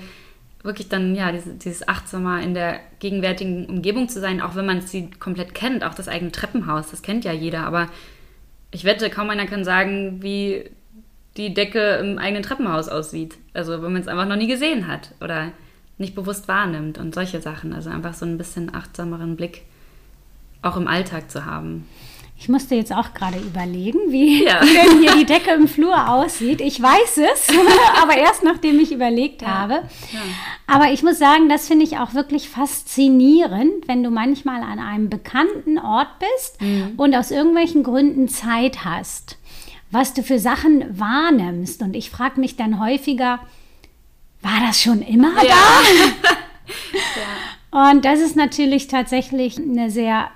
wirklich 0.63 0.89
dann, 0.89 1.15
ja, 1.15 1.31
dieses, 1.31 1.57
dieses 1.57 1.87
achtsamer 1.87 2.41
in 2.41 2.53
der 2.53 2.79
gegenwärtigen 2.99 3.65
Umgebung 3.65 4.09
zu 4.09 4.19
sein, 4.19 4.41
auch 4.41 4.55
wenn 4.55 4.65
man 4.65 4.81
sie 4.81 5.09
komplett 5.11 5.53
kennt, 5.53 5.83
auch 5.83 5.93
das 5.93 6.07
eigene 6.07 6.31
Treppenhaus, 6.31 6.91
das 6.91 7.01
kennt 7.01 7.25
ja 7.25 7.31
jeder, 7.31 7.65
aber 7.65 7.89
ich 8.71 8.83
wette, 8.85 9.09
kaum 9.09 9.29
einer 9.29 9.47
kann 9.47 9.63
sagen, 9.63 10.21
wie 10.21 10.69
die 11.37 11.53
Decke 11.53 11.95
im 11.95 12.17
eigenen 12.17 12.43
Treppenhaus 12.43 12.89
aussieht. 12.89 13.37
Also 13.53 13.81
wenn 13.81 13.93
man 13.93 14.01
es 14.01 14.07
einfach 14.07 14.27
noch 14.27 14.35
nie 14.35 14.47
gesehen 14.47 14.87
hat 14.87 15.13
oder 15.21 15.51
nicht 15.97 16.15
bewusst 16.15 16.47
wahrnimmt 16.47 16.97
und 16.97 17.13
solche 17.13 17.41
Sachen. 17.41 17.73
Also 17.73 17.89
einfach 17.89 18.13
so 18.13 18.25
ein 18.25 18.37
bisschen 18.37 18.73
achtsameren 18.73 19.35
Blick 19.35 19.63
auch 20.61 20.77
im 20.77 20.87
Alltag 20.87 21.31
zu 21.31 21.45
haben. 21.45 21.87
Ich 22.41 22.49
musste 22.49 22.73
jetzt 22.73 22.91
auch 22.91 23.13
gerade 23.13 23.37
überlegen, 23.37 23.99
wie 24.07 24.43
ja. 24.45 24.61
denn 24.61 24.99
hier 24.99 25.13
die 25.13 25.25
Decke 25.25 25.51
im 25.51 25.67
Flur 25.67 26.09
aussieht. 26.09 26.59
Ich 26.59 26.81
weiß 26.81 27.17
es, 27.17 27.47
aber 28.01 28.17
erst 28.17 28.41
nachdem 28.41 28.79
ich 28.79 28.91
überlegt 28.91 29.43
ja. 29.43 29.47
habe. 29.47 29.73
Ja. 30.11 30.19
Aber 30.65 30.91
ich 30.91 31.03
muss 31.03 31.19
sagen, 31.19 31.49
das 31.49 31.67
finde 31.67 31.85
ich 31.85 31.99
auch 31.99 32.15
wirklich 32.15 32.49
faszinierend, 32.49 33.87
wenn 33.87 34.01
du 34.01 34.09
manchmal 34.09 34.63
an 34.63 34.79
einem 34.79 35.07
bekannten 35.07 35.77
Ort 35.77 36.07
bist 36.17 36.59
mhm. 36.59 36.93
und 36.97 37.15
aus 37.15 37.29
irgendwelchen 37.29 37.83
Gründen 37.83 38.27
Zeit 38.27 38.83
hast, 38.83 39.37
was 39.91 40.15
du 40.15 40.23
für 40.23 40.39
Sachen 40.39 40.99
wahrnimmst. 40.99 41.83
Und 41.83 41.95
ich 41.95 42.09
frage 42.09 42.39
mich 42.39 42.55
dann 42.55 42.79
häufiger, 42.83 43.39
war 44.41 44.59
das 44.65 44.81
schon 44.81 45.03
immer 45.03 45.35
da? 45.35 45.41
ja. 47.71 47.91
Und 47.91 48.03
das 48.03 48.19
ist 48.19 48.35
natürlich 48.35 48.87
tatsächlich 48.87 49.59
eine 49.59 49.91
sehr 49.91 50.31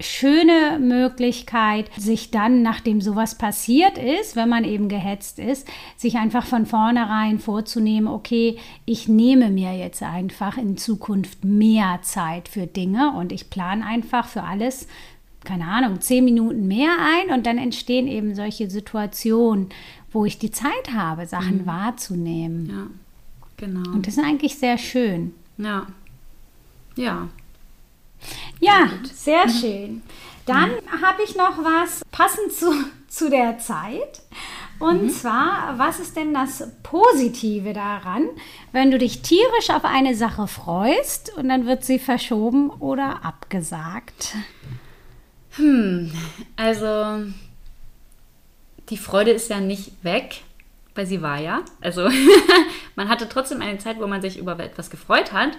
schöne 0.00 0.78
Möglichkeit, 0.80 1.90
sich 1.96 2.30
dann, 2.30 2.62
nachdem 2.62 3.00
sowas 3.00 3.36
passiert 3.36 3.98
ist, 3.98 4.34
wenn 4.34 4.48
man 4.48 4.64
eben 4.64 4.88
gehetzt 4.88 5.38
ist, 5.38 5.68
sich 5.96 6.16
einfach 6.16 6.44
von 6.46 6.66
vornherein 6.66 7.38
vorzunehmen, 7.38 8.08
okay, 8.08 8.58
ich 8.86 9.08
nehme 9.08 9.50
mir 9.50 9.76
jetzt 9.76 10.02
einfach 10.02 10.56
in 10.56 10.76
Zukunft 10.76 11.44
mehr 11.44 12.00
Zeit 12.02 12.48
für 12.48 12.66
Dinge 12.66 13.12
und 13.12 13.32
ich 13.32 13.50
plane 13.50 13.84
einfach 13.84 14.26
für 14.26 14.42
alles, 14.42 14.88
keine 15.44 15.66
Ahnung, 15.66 16.00
zehn 16.00 16.24
Minuten 16.24 16.66
mehr 16.66 16.96
ein 16.98 17.34
und 17.34 17.46
dann 17.46 17.58
entstehen 17.58 18.06
eben 18.06 18.34
solche 18.34 18.68
Situationen, 18.70 19.68
wo 20.12 20.24
ich 20.24 20.38
die 20.38 20.50
Zeit 20.50 20.92
habe, 20.94 21.26
Sachen 21.26 21.62
mhm. 21.62 21.66
wahrzunehmen. 21.66 22.68
Ja. 22.68 22.86
Genau. 23.56 23.90
Und 23.90 24.06
das 24.06 24.16
ist 24.16 24.24
eigentlich 24.24 24.56
sehr 24.56 24.78
schön. 24.78 25.34
Ja. 25.58 25.86
Ja. 26.96 27.28
Ja, 28.60 28.90
sehr 29.12 29.48
schön. 29.48 30.02
Dann 30.46 30.70
habe 31.02 31.22
ich 31.22 31.36
noch 31.36 31.58
was 31.58 32.02
passend 32.10 32.52
zu, 32.52 32.72
zu 33.08 33.30
der 33.30 33.58
Zeit. 33.58 34.22
Und 34.80 35.04
mhm. 35.04 35.10
zwar, 35.10 35.74
was 35.76 36.00
ist 36.00 36.16
denn 36.16 36.32
das 36.32 36.66
Positive 36.82 37.74
daran, 37.74 38.28
wenn 38.72 38.90
du 38.90 38.98
dich 38.98 39.20
tierisch 39.20 39.68
auf 39.68 39.84
eine 39.84 40.14
Sache 40.14 40.46
freust 40.46 41.36
und 41.36 41.50
dann 41.50 41.66
wird 41.66 41.84
sie 41.84 41.98
verschoben 41.98 42.70
oder 42.70 43.24
abgesagt? 43.24 44.34
Hm, 45.56 46.10
also 46.56 47.30
die 48.88 48.96
Freude 48.96 49.32
ist 49.32 49.50
ja 49.50 49.60
nicht 49.60 50.02
weg, 50.02 50.42
weil 50.94 51.06
sie 51.06 51.20
war 51.20 51.38
ja. 51.38 51.62
Also 51.82 52.08
man 52.96 53.10
hatte 53.10 53.28
trotzdem 53.28 53.60
eine 53.60 53.78
Zeit, 53.78 54.00
wo 54.00 54.06
man 54.06 54.22
sich 54.22 54.38
über 54.38 54.58
etwas 54.58 54.88
gefreut 54.88 55.32
hat. 55.32 55.58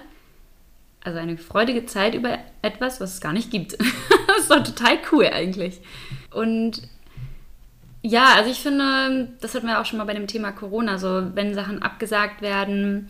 Also 1.03 1.19
eine 1.19 1.37
freudige 1.37 1.85
Zeit 1.85 2.13
über 2.13 2.37
etwas, 2.61 3.01
was 3.01 3.15
es 3.15 3.21
gar 3.21 3.33
nicht 3.33 3.49
gibt. 3.49 3.73
das 4.27 4.39
ist 4.39 4.51
doch 4.51 4.63
total 4.63 4.99
cool 5.11 5.25
eigentlich. 5.25 5.81
Und 6.31 6.81
ja, 8.03 8.33
also 8.35 8.49
ich 8.49 8.59
finde, 8.59 9.29
das 9.41 9.55
hatten 9.55 9.67
wir 9.67 9.79
auch 9.79 9.85
schon 9.85 9.97
mal 9.97 10.05
bei 10.05 10.13
dem 10.13 10.27
Thema 10.27 10.51
Corona, 10.51 10.97
so 10.97 11.35
wenn 11.35 11.53
Sachen 11.53 11.81
abgesagt 11.81 12.41
werden, 12.41 13.09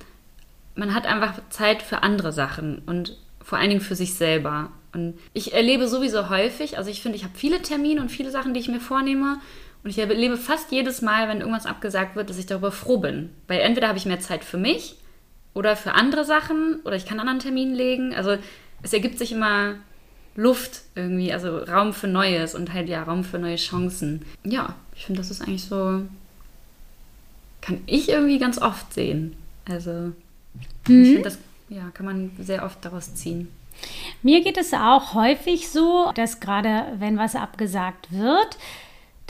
man 0.75 0.93
hat 0.93 1.05
einfach 1.05 1.33
Zeit 1.49 1.81
für 1.81 2.03
andere 2.03 2.31
Sachen 2.31 2.79
und 2.85 3.17
vor 3.41 3.57
allen 3.57 3.69
Dingen 3.69 3.81
für 3.81 3.95
sich 3.95 4.13
selber. 4.13 4.71
Und 4.93 5.17
ich 5.33 5.53
erlebe 5.53 5.87
sowieso 5.87 6.29
häufig, 6.29 6.77
also 6.77 6.89
ich 6.89 7.01
finde, 7.01 7.17
ich 7.17 7.23
habe 7.23 7.37
viele 7.37 7.61
Termine 7.61 8.01
und 8.01 8.09
viele 8.09 8.31
Sachen, 8.31 8.53
die 8.53 8.59
ich 8.59 8.67
mir 8.67 8.79
vornehme. 8.81 9.39
Und 9.83 9.89
ich 9.89 9.97
erlebe 9.97 10.37
fast 10.37 10.71
jedes 10.71 11.01
Mal, 11.01 11.27
wenn 11.27 11.39
irgendwas 11.39 11.65
abgesagt 11.65 12.15
wird, 12.15 12.29
dass 12.29 12.37
ich 12.37 12.45
darüber 12.45 12.71
froh 12.71 12.97
bin. 12.97 13.29
Weil 13.47 13.61
entweder 13.61 13.87
habe 13.87 13.97
ich 13.97 14.05
mehr 14.05 14.19
Zeit 14.19 14.43
für 14.43 14.57
mich 14.57 14.95
oder 15.53 15.75
für 15.75 15.93
andere 15.93 16.25
Sachen 16.25 16.79
oder 16.85 16.95
ich 16.95 17.05
kann 17.05 17.19
einen 17.19 17.27
anderen 17.27 17.39
Termin 17.39 17.73
legen. 17.73 18.13
Also 18.13 18.37
es 18.81 18.93
ergibt 18.93 19.17
sich 19.17 19.31
immer 19.31 19.75
Luft 20.35 20.83
irgendwie, 20.95 21.33
also 21.33 21.57
Raum 21.57 21.93
für 21.93 22.07
Neues 22.07 22.55
und 22.55 22.73
halt 22.73 22.87
ja, 22.87 23.03
Raum 23.03 23.23
für 23.23 23.37
neue 23.39 23.57
Chancen. 23.57 24.25
Ja, 24.43 24.75
ich 24.95 25.05
finde, 25.05 25.21
das 25.21 25.31
ist 25.31 25.41
eigentlich 25.41 25.65
so, 25.65 26.03
kann 27.59 27.81
ich 27.85 28.09
irgendwie 28.09 28.39
ganz 28.39 28.57
oft 28.61 28.93
sehen. 28.93 29.35
Also 29.69 29.91
mhm. 29.91 30.13
ich 30.85 31.09
finde, 31.09 31.21
das 31.23 31.37
ja, 31.69 31.89
kann 31.93 32.05
man 32.05 32.31
sehr 32.39 32.63
oft 32.65 32.83
daraus 32.83 33.13
ziehen. 33.15 33.49
Mir 34.21 34.43
geht 34.43 34.57
es 34.57 34.73
auch 34.73 35.13
häufig 35.13 35.69
so, 35.69 36.11
dass 36.15 36.39
gerade 36.39 36.85
wenn 36.99 37.17
was 37.17 37.35
abgesagt 37.35 38.11
wird, 38.11 38.57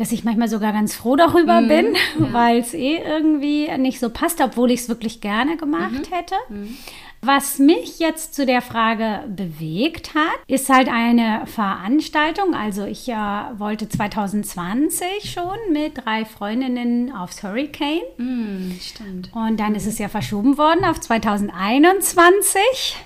dass 0.02 0.12
ich 0.12 0.24
manchmal 0.24 0.50
sogar 0.50 0.74
ganz 0.74 0.96
froh 0.96 1.16
darüber 1.16 1.62
mhm, 1.62 1.68
bin, 1.68 1.94
ja. 1.94 2.34
weil 2.34 2.58
es 2.58 2.74
eh 2.74 2.98
irgendwie 2.98 3.70
nicht 3.78 4.00
so 4.00 4.10
passt, 4.10 4.42
obwohl 4.42 4.72
ich 4.72 4.80
es 4.82 4.90
wirklich 4.90 5.22
gerne 5.22 5.58
gemacht 5.58 6.10
mhm. 6.10 6.16
hätte. 6.16 6.36
Mhm. 6.50 6.76
Was 7.24 7.60
mich 7.60 8.00
jetzt 8.00 8.34
zu 8.34 8.48
der 8.48 8.64
Frage 8.64 9.26
bewegt 9.28 10.16
hat, 10.16 10.40
ist 10.48 10.70
halt 10.70 10.90
eine 10.90 11.46
Veranstaltung. 11.46 12.56
Also 12.56 12.84
ich 12.86 13.08
äh, 13.10 13.14
wollte 13.14 13.88
2020 13.88 15.32
schon 15.32 15.56
mit 15.72 16.04
drei 16.04 16.26
Freundinnen 16.26 17.14
aufs 17.14 17.44
Hurricane. 17.44 18.02
Mm, 18.18 18.72
stimmt. 18.82 19.30
Und 19.36 19.60
dann 19.60 19.76
ist 19.76 19.86
es 19.86 20.00
ja 20.00 20.10
verschoben 20.10 20.58
worden 20.58 20.84
auf 20.84 21.00
2021. 21.00 22.98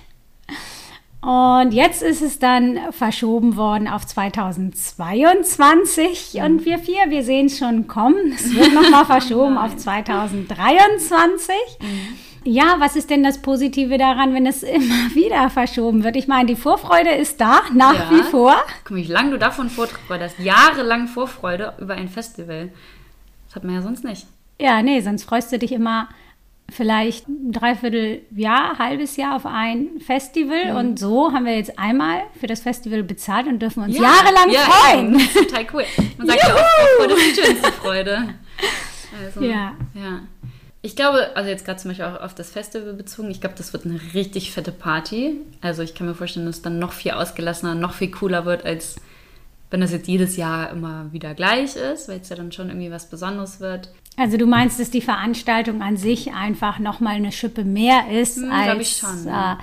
Und 1.26 1.72
jetzt 1.72 2.02
ist 2.04 2.22
es 2.22 2.38
dann 2.38 2.78
verschoben 2.92 3.56
worden 3.56 3.88
auf 3.88 4.06
2022. 4.06 6.34
Mhm. 6.34 6.40
Und 6.40 6.64
wir 6.64 6.78
vier, 6.78 7.00
wir 7.08 7.24
sehen 7.24 7.46
es 7.46 7.58
schon 7.58 7.88
kommen. 7.88 8.30
Es 8.32 8.54
wird 8.54 8.72
nochmal 8.72 9.04
verschoben 9.06 9.58
auf 9.58 9.76
2023. 9.76 11.56
Mhm. 11.80 12.16
Ja, 12.44 12.76
was 12.78 12.94
ist 12.94 13.10
denn 13.10 13.24
das 13.24 13.42
Positive 13.42 13.98
daran, 13.98 14.34
wenn 14.34 14.46
es 14.46 14.62
immer 14.62 14.84
wieder 15.14 15.50
verschoben 15.50 16.04
wird? 16.04 16.14
Ich 16.14 16.28
meine, 16.28 16.46
die 16.46 16.54
Vorfreude 16.54 17.10
ist 17.10 17.40
da, 17.40 17.62
nach 17.74 18.08
ja. 18.08 18.10
wie 18.12 18.22
vor. 18.22 18.54
Guck 18.84 18.96
wie 18.96 19.02
lange 19.02 19.32
du 19.32 19.38
davon 19.38 19.68
Vorfreude 19.68 20.26
hast. 20.26 20.38
Jahrelang 20.38 21.08
Vorfreude 21.08 21.74
über 21.80 21.94
ein 21.94 22.08
Festival. 22.08 22.70
Das 23.48 23.56
hat 23.56 23.64
man 23.64 23.74
ja 23.74 23.82
sonst 23.82 24.04
nicht. 24.04 24.28
Ja, 24.60 24.80
nee, 24.80 25.00
sonst 25.00 25.24
freust 25.24 25.50
du 25.50 25.58
dich 25.58 25.72
immer 25.72 26.06
vielleicht 26.70 27.28
ein 27.28 27.52
Dreivierteljahr, 27.52 28.78
halbes 28.78 29.16
Jahr 29.16 29.36
auf 29.36 29.46
ein 29.46 30.00
Festival. 30.00 30.72
Mhm. 30.72 30.76
Und 30.76 30.98
so 30.98 31.32
haben 31.32 31.46
wir 31.46 31.56
jetzt 31.56 31.78
einmal 31.78 32.22
für 32.38 32.46
das 32.46 32.60
Festival 32.60 33.02
bezahlt 33.02 33.46
und 33.46 33.60
dürfen 33.60 33.84
uns 33.84 33.96
ja, 33.96 34.02
jahrelang 34.02 34.50
ja, 34.50 34.60
freuen. 34.60 35.12
Ja, 35.12 35.18
das 35.18 35.36
ist 35.36 35.48
total 35.48 35.66
cool. 35.72 35.84
Man 36.18 36.26
sagt 36.26 36.42
Juhu! 36.42 36.48
ja 36.48 36.62
auch, 36.62 36.88
Vorfreude 36.98 37.14
ist 37.14 37.36
die 37.36 37.42
schönste 37.42 37.72
Freude. 37.72 38.34
Also, 39.24 39.40
ja. 39.42 39.74
ja. 39.94 40.20
Ich 40.82 40.94
glaube, 40.94 41.34
also 41.34 41.50
jetzt 41.50 41.64
gerade 41.64 41.80
zum 41.80 41.90
Beispiel 41.90 42.04
auch 42.04 42.20
auf 42.20 42.34
das 42.34 42.50
Festival 42.50 42.92
bezogen, 42.92 43.30
ich 43.30 43.40
glaube, 43.40 43.56
das 43.56 43.72
wird 43.72 43.86
eine 43.86 44.00
richtig 44.14 44.52
fette 44.52 44.72
Party. 44.72 45.40
Also 45.60 45.82
ich 45.82 45.94
kann 45.94 46.06
mir 46.06 46.14
vorstellen, 46.14 46.46
dass 46.46 46.56
es 46.56 46.62
dann 46.62 46.78
noch 46.78 46.92
viel 46.92 47.12
ausgelassener, 47.12 47.74
noch 47.74 47.92
viel 47.92 48.10
cooler 48.10 48.44
wird, 48.44 48.64
als 48.64 48.96
wenn 49.70 49.80
das 49.80 49.92
jetzt 49.92 50.06
jedes 50.06 50.36
Jahr 50.36 50.70
immer 50.70 51.12
wieder 51.12 51.34
gleich 51.34 51.74
ist, 51.76 52.08
weil 52.08 52.20
es 52.20 52.28
ja 52.28 52.36
dann 52.36 52.52
schon 52.52 52.68
irgendwie 52.68 52.90
was 52.90 53.10
Besonderes 53.10 53.58
wird. 53.58 53.90
Also 54.16 54.36
du 54.38 54.46
meinst, 54.46 54.80
dass 54.80 54.90
die 54.90 55.02
Veranstaltung 55.02 55.82
an 55.82 55.96
sich 55.96 56.32
einfach 56.32 56.78
nochmal 56.78 57.16
eine 57.16 57.32
Schippe 57.32 57.64
mehr 57.64 58.08
ist 58.10 58.38
hm, 58.38 58.50
als 58.50 58.80
ich 58.80 58.96
schon, 58.96 59.26
ja. 59.26 59.54
äh, 59.54 59.56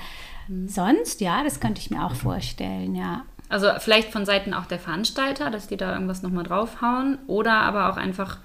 hm. 0.49 0.67
sonst? 0.67 1.21
Ja, 1.21 1.43
das 1.43 1.59
könnte 1.59 1.81
ich 1.81 1.89
mir 1.89 2.05
auch 2.05 2.15
vorstellen, 2.15 2.95
ja. 2.95 3.23
Also 3.49 3.69
vielleicht 3.79 4.11
von 4.11 4.25
Seiten 4.25 4.53
auch 4.53 4.65
der 4.65 4.79
Veranstalter, 4.79 5.49
dass 5.49 5.67
die 5.67 5.77
da 5.77 5.93
irgendwas 5.93 6.21
nochmal 6.21 6.43
draufhauen 6.43 7.17
oder 7.27 7.53
aber 7.53 7.89
auch 7.89 7.97
einfach 7.97 8.37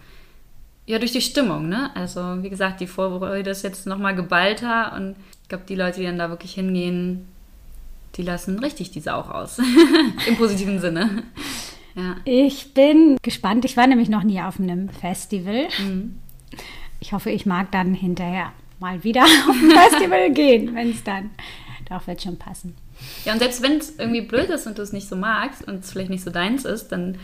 ja, 0.89 0.99
durch 0.99 1.13
die 1.13 1.21
Stimmung, 1.21 1.69
ne? 1.69 1.91
Also, 1.95 2.43
wie 2.43 2.49
gesagt, 2.49 2.81
die 2.81 2.87
Vorfreude 2.87 3.51
ist 3.51 3.63
jetzt 3.63 3.87
nochmal 3.87 4.15
geballter 4.15 4.95
und 4.97 5.17
ich 5.43 5.49
glaube, 5.51 5.65
die 5.69 5.75
Leute, 5.75 6.01
die 6.01 6.07
dann 6.07 6.19
da 6.19 6.31
wirklich 6.31 6.55
hingehen, 6.55 7.29
die 8.15 8.23
lassen 8.23 8.59
richtig 8.59 8.91
die 8.91 9.01
Sau 9.01 9.21
aus. 9.21 9.59
Im 10.27 10.37
positiven 10.37 10.81
Sinne. 10.81 11.25
Ja. 11.99 12.17
Ich 12.25 12.75
bin 12.75 13.17
gespannt. 13.23 13.65
Ich 13.65 13.77
war 13.77 13.87
nämlich 13.87 14.09
noch 14.09 14.23
nie 14.23 14.41
auf 14.41 14.61
einem 14.61 14.89
Festival. 14.89 15.69
Mhm. 15.79 16.19
Ich 17.01 17.13
hoffe, 17.13 17.31
ich 17.31 17.45
mag 17.45 17.73
dann 17.73 17.93
hinterher 17.93 18.53
mal 18.79 19.03
wieder 19.03 19.23
auf 19.49 19.57
ein 19.57 19.71
Festival 19.71 20.31
gehen, 20.31 20.75
wenn 20.75 20.91
es 20.91 21.03
dann 21.03 21.31
doch 21.89 22.07
wird 22.07 22.23
schon 22.23 22.39
passen. 22.39 22.77
Ja, 23.25 23.33
und 23.33 23.41
selbst 23.41 23.63
wenn 23.63 23.79
es 23.79 23.99
irgendwie 23.99 24.21
blöd 24.21 24.49
ist 24.51 24.67
und 24.67 24.79
du 24.79 24.83
es 24.83 24.93
nicht 24.93 25.09
so 25.09 25.17
magst 25.17 25.67
und 25.67 25.85
es 25.85 25.91
vielleicht 25.91 26.11
nicht 26.11 26.23
so 26.23 26.31
deins 26.31 26.65
ist, 26.65 26.89
dann 26.89 27.19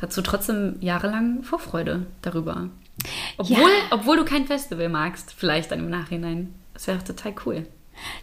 hast 0.00 0.16
du 0.16 0.22
trotzdem 0.22 0.76
jahrelang 0.80 1.42
Vorfreude 1.42 2.06
darüber. 2.22 2.68
Obwohl, 3.38 3.56
ja. 3.56 3.86
obwohl 3.90 4.16
du 4.16 4.24
kein 4.24 4.46
Festival 4.46 4.88
magst, 4.88 5.32
vielleicht 5.32 5.70
dann 5.70 5.78
im 5.78 5.90
Nachhinein. 5.90 6.54
Das 6.74 6.86
wäre 6.86 7.02
total 7.02 7.34
cool. 7.46 7.66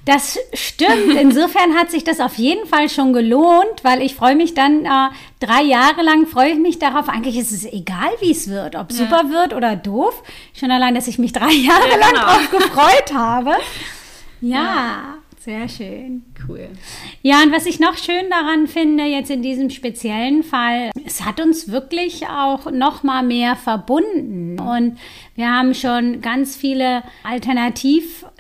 Das 0.05 0.39
stimmt. 0.53 1.13
Insofern 1.19 1.75
hat 1.75 1.91
sich 1.91 2.03
das 2.03 2.19
auf 2.19 2.36
jeden 2.36 2.65
Fall 2.67 2.89
schon 2.89 3.13
gelohnt, 3.13 3.84
weil 3.84 4.01
ich 4.01 4.15
freue 4.15 4.36
mich 4.36 4.53
dann 4.53 4.86
äh, 4.86 5.10
drei 5.39 5.63
Jahre 5.63 6.01
lang 6.03 6.27
freue 6.27 6.51
ich 6.51 6.60
mich 6.60 6.79
darauf. 6.79 7.10
Eigentlich 7.10 7.38
ist 7.38 7.51
es 7.51 7.65
egal, 7.65 8.10
wie 8.22 8.31
es 8.31 8.50
wird, 8.50 8.75
ob 8.75 8.91
ja. 8.91 8.98
super 8.98 9.29
wird 9.29 9.53
oder 9.53 9.75
doof. 9.75 10.24
Schon 10.53 10.72
allein, 10.72 10.96
dass 10.96 11.07
ich 11.07 11.19
mich 11.19 11.34
drei 11.34 11.51
Jahre 11.51 11.89
ja, 11.89 11.98
lang 11.98 12.10
genau. 12.10 12.22
darauf 12.22 12.51
gefreut 12.51 13.13
habe. 13.13 13.51
Ja. 14.39 14.57
ja. 14.57 15.17
Sehr 15.48 15.69
schön. 15.69 16.25
Cool. 16.46 16.67
Ja, 17.22 17.41
und 17.41 17.53
was 17.53 17.65
ich 17.65 17.79
noch 17.79 17.96
schön 17.96 18.29
daran 18.29 18.67
finde, 18.67 19.05
jetzt 19.05 19.31
in 19.31 19.41
diesem 19.41 19.69
speziellen 19.69 20.43
Fall, 20.43 20.91
es 21.05 21.24
hat 21.24 21.39
uns 21.39 21.72
wirklich 21.72 22.27
auch 22.27 22.69
noch 22.69 23.03
mal 23.03 23.24
mehr 23.24 23.55
verbunden. 23.55 24.60
Und 24.60 24.98
wir 25.36 25.50
haben 25.50 25.74
schon 25.74 26.19
ganz 26.19 26.57
viele 26.57 27.01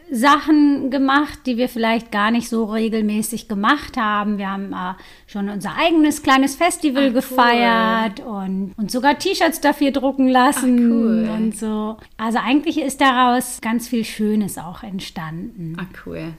Alternativsachen 0.07 0.89
gemacht, 0.89 1.39
die 1.45 1.57
wir 1.57 1.69
vielleicht 1.69 2.11
gar 2.11 2.31
nicht 2.31 2.49
so 2.49 2.65
regelmäßig 2.65 3.47
gemacht 3.47 3.97
haben. 3.97 4.37
Wir 4.37 4.49
haben 4.49 4.73
äh, 4.73 4.93
schon 5.27 5.49
unser 5.49 5.75
eigenes 5.75 6.23
kleines 6.23 6.55
Festival 6.55 7.07
Ach, 7.09 7.13
gefeiert 7.13 8.21
cool. 8.25 8.43
und, 8.43 8.73
und 8.77 8.91
sogar 8.91 9.17
T-Shirts 9.17 9.61
dafür 9.61 9.91
drucken 9.91 10.27
lassen 10.27 10.77
Ach, 10.77 10.91
cool. 10.91 11.29
und 11.35 11.57
so. 11.57 11.97
Also 12.17 12.39
eigentlich 12.39 12.79
ist 12.79 13.01
daraus 13.01 13.59
ganz 13.61 13.87
viel 13.87 14.05
Schönes 14.05 14.57
auch 14.57 14.83
entstanden. 14.83 15.77
Ah, 15.79 15.85
cool. 16.05 16.33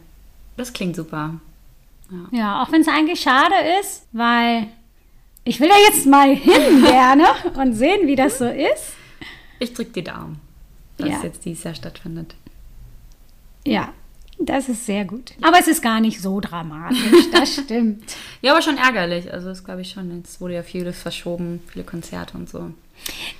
Das 0.56 0.72
klingt 0.72 0.96
super. 0.96 1.34
Ja, 2.10 2.38
ja 2.38 2.62
auch 2.62 2.72
wenn 2.72 2.80
es 2.80 2.88
eigentlich 2.88 3.20
schade 3.20 3.54
ist, 3.80 4.06
weil 4.12 4.68
ich 5.44 5.60
will 5.60 5.68
ja 5.68 5.76
jetzt 5.90 6.06
mal 6.06 6.34
hin 6.34 6.82
gerne 6.84 7.24
und 7.56 7.74
sehen, 7.74 8.06
wie 8.06 8.16
das 8.16 8.38
so 8.38 8.46
ist. 8.46 8.94
Ich 9.60 9.74
drücke 9.74 9.92
die 9.92 10.04
Daumen, 10.04 10.38
dass 10.96 11.08
ja. 11.08 11.16
es 11.16 11.22
jetzt 11.22 11.44
dieses 11.44 11.64
Jahr 11.64 11.74
stattfindet. 11.74 12.34
Ja, 13.70 13.92
das 14.38 14.68
ist 14.68 14.86
sehr 14.86 15.04
gut. 15.04 15.32
Aber 15.42 15.58
es 15.58 15.66
ist 15.66 15.82
gar 15.82 16.00
nicht 16.00 16.20
so 16.20 16.40
dramatisch, 16.40 17.30
das 17.32 17.54
stimmt. 17.54 18.16
ja, 18.40 18.52
aber 18.52 18.62
schon 18.62 18.78
ärgerlich. 18.78 19.32
Also 19.32 19.48
das 19.48 19.64
glaube 19.64 19.82
ich 19.82 19.90
schon. 19.90 20.16
Jetzt 20.18 20.40
wurde 20.40 20.54
ja 20.54 20.62
vieles 20.62 21.00
verschoben, 21.00 21.60
viele 21.72 21.84
Konzerte 21.84 22.36
und 22.38 22.48
so. 22.48 22.70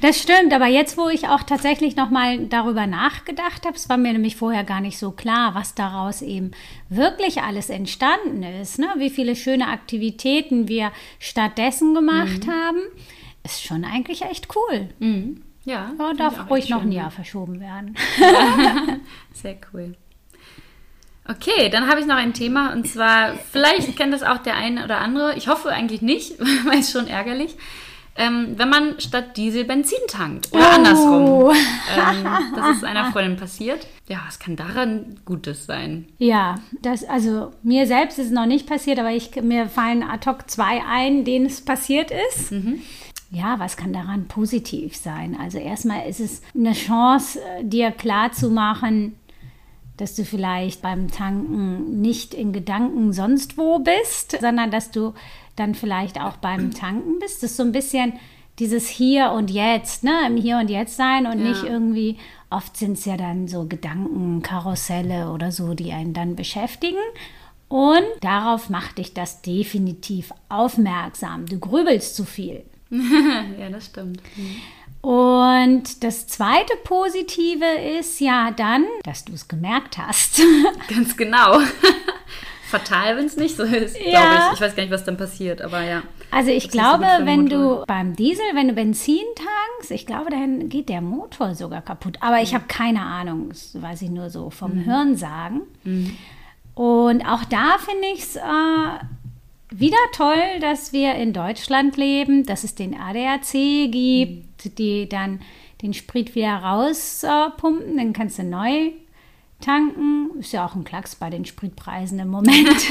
Das 0.00 0.20
stimmt, 0.20 0.52
aber 0.52 0.66
jetzt, 0.66 0.96
wo 0.96 1.08
ich 1.08 1.28
auch 1.28 1.42
tatsächlich 1.42 1.96
nochmal 1.96 2.46
darüber 2.46 2.86
nachgedacht 2.86 3.66
habe, 3.66 3.76
es 3.76 3.88
war 3.88 3.96
mir 3.96 4.12
nämlich 4.12 4.36
vorher 4.36 4.64
gar 4.64 4.80
nicht 4.80 4.98
so 4.98 5.10
klar, 5.10 5.54
was 5.54 5.74
daraus 5.74 6.22
eben 6.22 6.52
wirklich 6.88 7.42
alles 7.42 7.68
entstanden 7.68 8.44
ist, 8.44 8.78
ne? 8.78 8.86
wie 8.98 9.10
viele 9.10 9.34
schöne 9.34 9.66
Aktivitäten 9.66 10.68
wir 10.68 10.92
stattdessen 11.18 11.94
gemacht 11.94 12.46
mhm. 12.46 12.50
haben, 12.52 12.78
ist 13.44 13.64
schon 13.64 13.84
eigentlich 13.84 14.22
echt 14.22 14.48
cool. 14.54 14.88
Mhm. 15.00 15.42
Ja, 15.64 15.92
ja 15.98 16.14
darf 16.14 16.48
ruhig 16.48 16.68
noch 16.68 16.82
ein 16.82 16.92
Jahr 16.92 17.10
verschoben 17.10 17.60
werden. 17.60 17.96
Sehr 19.34 19.56
cool. 19.72 19.96
Okay, 21.30 21.68
dann 21.68 21.88
habe 21.88 22.00
ich 22.00 22.06
noch 22.06 22.16
ein 22.16 22.32
Thema 22.32 22.72
und 22.72 22.88
zwar, 22.88 23.34
vielleicht 23.52 23.96
kennt 23.96 24.14
das 24.14 24.22
auch 24.22 24.38
der 24.38 24.54
eine 24.56 24.84
oder 24.84 24.98
andere. 24.98 25.36
Ich 25.36 25.48
hoffe 25.48 25.68
eigentlich 25.70 26.00
nicht, 26.02 26.38
weil 26.66 26.78
es 26.80 26.90
schon 26.90 27.06
ärgerlich. 27.06 27.54
Ähm, 28.20 28.54
wenn 28.56 28.68
man 28.68 28.98
statt 28.98 29.36
Diesel 29.36 29.64
Benzin 29.64 29.98
tankt 30.08 30.52
oder 30.52 30.64
Oh. 30.64 30.74
andersrum. 30.74 31.50
Ähm, 31.96 32.26
das 32.56 32.76
ist 32.78 32.84
einer 32.84 33.12
Freundin 33.12 33.36
passiert. 33.36 33.86
Ja, 34.08 34.18
was 34.26 34.40
kann 34.40 34.56
daran 34.56 35.20
Gutes 35.24 35.66
sein? 35.66 36.08
Ja, 36.18 36.56
das, 36.82 37.04
also 37.04 37.52
mir 37.62 37.86
selbst 37.86 38.18
ist 38.18 38.26
es 38.26 38.32
noch 38.32 38.46
nicht 38.46 38.66
passiert, 38.66 38.98
aber 38.98 39.12
ich, 39.12 39.36
mir 39.40 39.68
fallen 39.68 40.02
ad 40.02 40.28
hoc 40.28 40.50
zwei 40.50 40.82
ein, 40.90 41.24
denen 41.24 41.46
es 41.46 41.60
passiert 41.60 42.10
ist. 42.32 42.52
Ja, 43.30 43.60
was 43.60 43.76
kann 43.76 43.92
daran 43.92 44.26
positiv 44.26 44.96
sein? 44.96 45.36
Also 45.40 45.58
erstmal 45.58 46.08
ist 46.08 46.18
es 46.18 46.42
eine 46.56 46.72
Chance, 46.72 47.38
äh, 47.40 47.62
dir 47.62 47.92
klarzumachen, 47.92 49.14
dass 50.00 50.14
du 50.14 50.24
vielleicht 50.24 50.80
beim 50.82 51.10
Tanken 51.10 52.00
nicht 52.00 52.34
in 52.34 52.52
Gedanken 52.52 53.12
sonst 53.12 53.58
wo 53.58 53.78
bist, 53.80 54.38
sondern 54.40 54.70
dass 54.70 54.90
du 54.90 55.12
dann 55.56 55.74
vielleicht 55.74 56.20
auch 56.20 56.36
beim 56.36 56.72
Tanken 56.72 57.18
bist. 57.18 57.42
Das 57.42 57.50
ist 57.50 57.56
so 57.56 57.62
ein 57.64 57.72
bisschen 57.72 58.14
dieses 58.58 58.88
Hier 58.88 59.32
und 59.32 59.50
Jetzt, 59.50 60.02
ne? 60.04 60.26
Im 60.26 60.36
Hier 60.36 60.58
und 60.58 60.70
Jetzt 60.70 60.96
sein 60.96 61.26
und 61.26 61.38
Ja. 61.38 61.48
nicht 61.48 61.62
irgendwie, 61.62 62.16
oft 62.50 62.76
sind 62.76 62.92
es 62.98 63.04
ja 63.04 63.16
dann 63.16 63.46
so 63.48 63.66
Gedankenkarusselle 63.66 65.30
oder 65.32 65.52
so, 65.52 65.74
die 65.74 65.92
einen 65.92 66.14
dann 66.14 66.36
beschäftigen. 66.36 66.98
Und 67.68 68.04
darauf 68.22 68.70
macht 68.70 68.98
dich 68.98 69.12
das 69.14 69.42
definitiv 69.42 70.32
aufmerksam. 70.48 71.46
Du 71.46 71.58
grübelst 71.58 72.16
zu 72.16 72.24
viel. 72.24 72.62
ja, 72.90 73.68
das 73.70 73.86
stimmt. 73.86 74.22
Und 75.00 76.02
das 76.02 76.26
zweite 76.26 76.74
Positive 76.84 77.64
ist 77.98 78.20
ja 78.20 78.50
dann, 78.50 78.84
dass 79.04 79.24
du 79.24 79.32
es 79.32 79.46
gemerkt 79.48 79.96
hast. 79.98 80.42
Ganz 80.88 81.16
genau. 81.16 81.60
Fatal, 82.68 83.16
wenn 83.16 83.24
es 83.24 83.36
nicht 83.36 83.56
so 83.56 83.62
ist, 83.62 83.96
Ja. 83.98 84.20
glaube 84.20 84.34
ich. 84.36 84.54
Ich 84.54 84.60
weiß 84.60 84.76
gar 84.76 84.82
nicht, 84.82 84.92
was 84.92 85.04
dann 85.04 85.16
passiert, 85.16 85.62
aber 85.62 85.82
ja. 85.82 86.02
Also 86.30 86.50
ich 86.50 86.64
so 86.64 86.68
glaube, 86.68 87.06
den 87.18 87.26
wenn 87.26 87.46
du 87.46 87.82
beim 87.86 88.14
Diesel, 88.14 88.44
wenn 88.52 88.68
du 88.68 88.74
Benzin 88.74 89.24
tankst, 89.34 89.90
ich 89.90 90.04
glaube, 90.04 90.30
dann 90.30 90.68
geht 90.68 90.90
der 90.90 91.00
Motor 91.00 91.54
sogar 91.54 91.80
kaputt. 91.80 92.18
Aber 92.20 92.42
ich 92.42 92.54
habe 92.54 92.64
keine 92.68 93.00
Ahnung, 93.00 93.48
das 93.48 93.80
weiß 93.80 94.02
ich 94.02 94.10
nur 94.10 94.28
so 94.28 94.50
vom 94.50 94.84
Hören 94.84 95.16
sagen. 95.16 95.62
Und 96.74 97.22
auch 97.24 97.44
da 97.46 97.78
finde 97.78 98.08
ich 98.12 98.20
es 98.20 98.36
äh, 98.36 98.40
wieder 99.70 99.96
toll, 100.12 100.60
dass 100.60 100.92
wir 100.92 101.14
in 101.14 101.32
Deutschland 101.32 101.96
leben, 101.96 102.44
dass 102.44 102.64
es 102.64 102.74
den 102.74 102.98
ADAC 102.98 103.90
gibt, 103.90 104.78
die 104.78 105.08
dann 105.08 105.40
den 105.82 105.94
Sprit 105.94 106.34
wieder 106.34 106.56
rauspumpen, 106.56 107.96
dann 107.96 108.12
kannst 108.12 108.38
du 108.38 108.44
neu 108.44 108.90
tanken. 109.60 110.30
Ist 110.38 110.52
ja 110.52 110.66
auch 110.66 110.74
ein 110.74 110.84
Klacks 110.84 111.14
bei 111.16 111.30
den 111.30 111.44
Spritpreisen 111.44 112.18
im 112.18 112.28
Moment. 112.28 112.68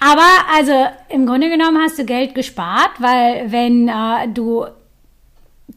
Aber 0.00 0.26
also 0.54 0.72
im 1.10 1.26
Grunde 1.26 1.50
genommen 1.50 1.78
hast 1.78 1.98
du 1.98 2.04
Geld 2.04 2.34
gespart, 2.34 2.92
weil 2.98 3.52
wenn 3.52 3.88
äh, 3.88 4.28
du 4.32 4.66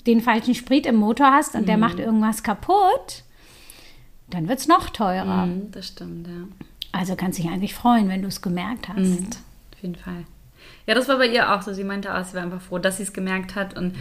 den 0.08 0.22
falschen 0.22 0.56
Sprit 0.56 0.86
im 0.86 0.96
Motor 0.96 1.32
hast 1.32 1.56
und 1.56 1.68
der 1.68 1.78
macht 1.78 2.00
irgendwas 2.00 2.42
kaputt, 2.42 3.24
dann 4.30 4.48
wird 4.48 4.60
es 4.60 4.68
noch 4.68 4.90
teurer. 4.90 5.46
Mhm, 5.46 5.72
das 5.72 5.88
stimmt, 5.88 6.28
ja. 6.28 6.48
Also 6.94 7.16
kannst 7.16 7.40
dich 7.40 7.48
eigentlich 7.48 7.74
freuen, 7.74 8.08
wenn 8.08 8.22
du 8.22 8.30
es 8.30 8.42
gemerkt 8.42 8.88
hast. 8.88 8.98
Auf 9.74 9.82
jeden 9.82 9.96
Fall. 9.96 10.24
Ja, 10.86 10.94
das 10.94 11.10
war 11.10 11.18
bei 11.18 11.28
ihr 11.28 11.54
auch 11.54 11.62
so. 11.62 11.74
Sie 11.74 11.84
meinte 11.84 12.16
auch, 12.16 12.24
sie 12.24 12.36
war 12.36 12.44
einfach 12.44 12.62
froh, 12.62 12.78
dass 12.78 12.98
sie 12.98 13.04
es 13.04 13.14
gemerkt 13.14 13.56
hat. 13.56 13.76
Und 13.76 13.96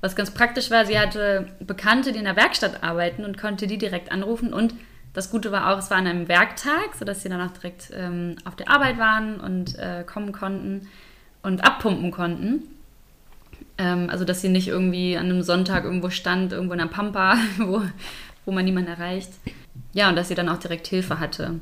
was 0.00 0.16
ganz 0.16 0.32
praktisch 0.32 0.70
war, 0.70 0.86
sie 0.86 0.98
hatte 0.98 1.48
Bekannte, 1.60 2.10
die 2.12 2.18
in 2.18 2.24
der 2.24 2.36
Werkstatt 2.36 2.82
arbeiten 2.82 3.24
und 3.24 3.38
konnte 3.38 3.66
die 3.66 3.78
direkt 3.78 4.10
anrufen. 4.10 4.52
Und 4.52 4.74
das 5.12 5.30
Gute 5.30 5.52
war 5.52 5.72
auch, 5.72 5.78
es 5.78 5.90
war 5.90 5.98
an 5.98 6.06
einem 6.06 6.28
Werktag, 6.28 6.94
sodass 6.98 7.22
sie 7.22 7.28
dann 7.28 7.40
auch 7.40 7.52
direkt 7.52 7.90
ähm, 7.94 8.36
auf 8.44 8.56
der 8.56 8.70
Arbeit 8.70 8.98
waren 8.98 9.40
und 9.40 9.78
äh, 9.78 10.04
kommen 10.04 10.32
konnten 10.32 10.88
und 11.42 11.64
abpumpen 11.64 12.10
konnten. 12.10 12.62
Ähm, 13.76 14.08
also, 14.10 14.24
dass 14.24 14.40
sie 14.40 14.48
nicht 14.48 14.68
irgendwie 14.68 15.18
an 15.18 15.26
einem 15.26 15.42
Sonntag 15.42 15.84
irgendwo 15.84 16.08
stand, 16.08 16.52
irgendwo 16.52 16.72
in 16.72 16.78
der 16.78 16.86
Pampa, 16.86 17.36
wo, 17.58 17.82
wo 18.46 18.52
man 18.52 18.64
niemanden 18.64 18.90
erreicht. 18.90 19.32
Ja, 19.92 20.08
und 20.08 20.16
dass 20.16 20.28
sie 20.28 20.34
dann 20.34 20.48
auch 20.48 20.58
direkt 20.58 20.86
Hilfe 20.86 21.20
hatte. 21.20 21.60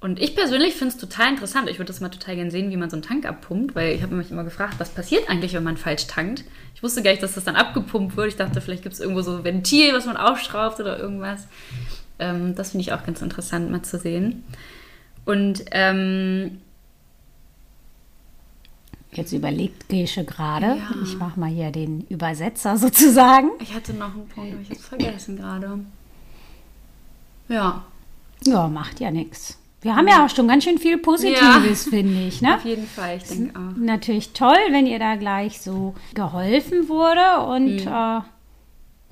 Und 0.00 0.18
ich 0.18 0.34
persönlich 0.34 0.74
finde 0.74 0.94
es 0.94 1.00
total 1.00 1.28
interessant. 1.28 1.68
Ich 1.68 1.78
würde 1.78 1.92
das 1.92 2.00
mal 2.00 2.08
total 2.08 2.34
gerne 2.34 2.50
sehen, 2.50 2.70
wie 2.70 2.76
man 2.78 2.88
so 2.88 2.96
einen 2.96 3.02
Tank 3.02 3.26
abpumpt, 3.26 3.74
weil 3.74 3.94
ich 3.94 4.02
habe 4.02 4.14
mich 4.14 4.30
immer 4.30 4.44
gefragt, 4.44 4.76
was 4.78 4.88
passiert 4.88 5.28
eigentlich, 5.28 5.52
wenn 5.52 5.62
man 5.62 5.76
falsch 5.76 6.06
tankt. 6.06 6.44
Ich 6.74 6.82
wusste 6.82 7.02
gar 7.02 7.10
nicht, 7.10 7.22
dass 7.22 7.34
das 7.34 7.44
dann 7.44 7.54
abgepumpt 7.56 8.16
wird. 8.16 8.28
Ich 8.28 8.36
dachte, 8.36 8.62
vielleicht 8.62 8.82
gibt 8.82 8.94
es 8.94 9.00
irgendwo 9.00 9.20
so 9.20 9.36
ein 9.36 9.44
Ventil, 9.44 9.92
was 9.92 10.06
man 10.06 10.16
aufschraubt 10.16 10.80
oder 10.80 10.98
irgendwas. 10.98 11.46
Ähm, 12.18 12.54
das 12.54 12.70
finde 12.70 12.82
ich 12.82 12.92
auch 12.94 13.04
ganz 13.04 13.20
interessant, 13.20 13.70
mal 13.70 13.82
zu 13.82 13.98
sehen. 13.98 14.42
Und 15.26 15.64
ähm, 15.72 16.60
Jetzt 19.12 19.32
überlegt 19.32 19.88
Gesche 19.88 20.24
gerade. 20.24 20.66
Ja. 20.66 20.90
Ich 21.02 21.16
mache 21.16 21.38
mal 21.38 21.50
hier 21.50 21.72
den 21.72 22.02
Übersetzer 22.02 22.76
sozusagen. 22.76 23.50
ich 23.60 23.74
hatte 23.74 23.92
noch 23.92 24.14
einen 24.14 24.28
Punkt, 24.28 24.52
aber 24.52 24.62
ich 24.62 24.70
habe 24.70 24.78
es 24.78 24.86
vergessen 24.86 25.36
gerade. 25.36 25.80
Ja, 27.48 27.84
Ja, 28.44 28.68
macht 28.68 29.00
ja 29.00 29.10
nichts. 29.10 29.59
Wir 29.82 29.96
haben 29.96 30.08
ja 30.08 30.24
auch 30.24 30.30
schon 30.30 30.46
ganz 30.46 30.64
schön 30.64 30.78
viel 30.78 30.98
Positives, 30.98 31.88
finde 31.88 32.26
ich. 32.26 32.42
Ne? 32.42 32.54
auf 32.56 32.64
jeden 32.64 32.86
Fall, 32.86 33.16
ich 33.16 33.24
denke 33.24 33.58
auch. 33.58 33.76
Natürlich 33.76 34.32
toll, 34.32 34.58
wenn 34.70 34.86
ihr 34.86 34.98
da 34.98 35.16
gleich 35.16 35.60
so 35.60 35.94
geholfen 36.14 36.88
wurde. 36.88 37.46
Und 37.46 37.86
äh, 37.86 38.20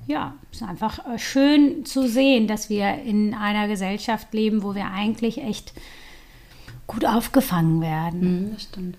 ja, 0.09 0.33
es 0.51 0.61
ist 0.61 0.67
einfach 0.67 0.99
äh, 1.07 1.17
schön 1.17 1.85
zu 1.85 2.07
sehen, 2.07 2.47
dass 2.47 2.69
wir 2.69 3.01
in 3.03 3.33
einer 3.33 3.67
Gesellschaft 3.67 4.31
leben, 4.33 4.61
wo 4.61 4.75
wir 4.75 4.91
eigentlich 4.91 5.41
echt 5.41 5.73
gut 6.85 7.05
aufgefangen 7.05 7.81
werden. 7.81 8.21
Mhm, 8.21 8.53
das 8.53 8.63
stimmt. 8.63 8.97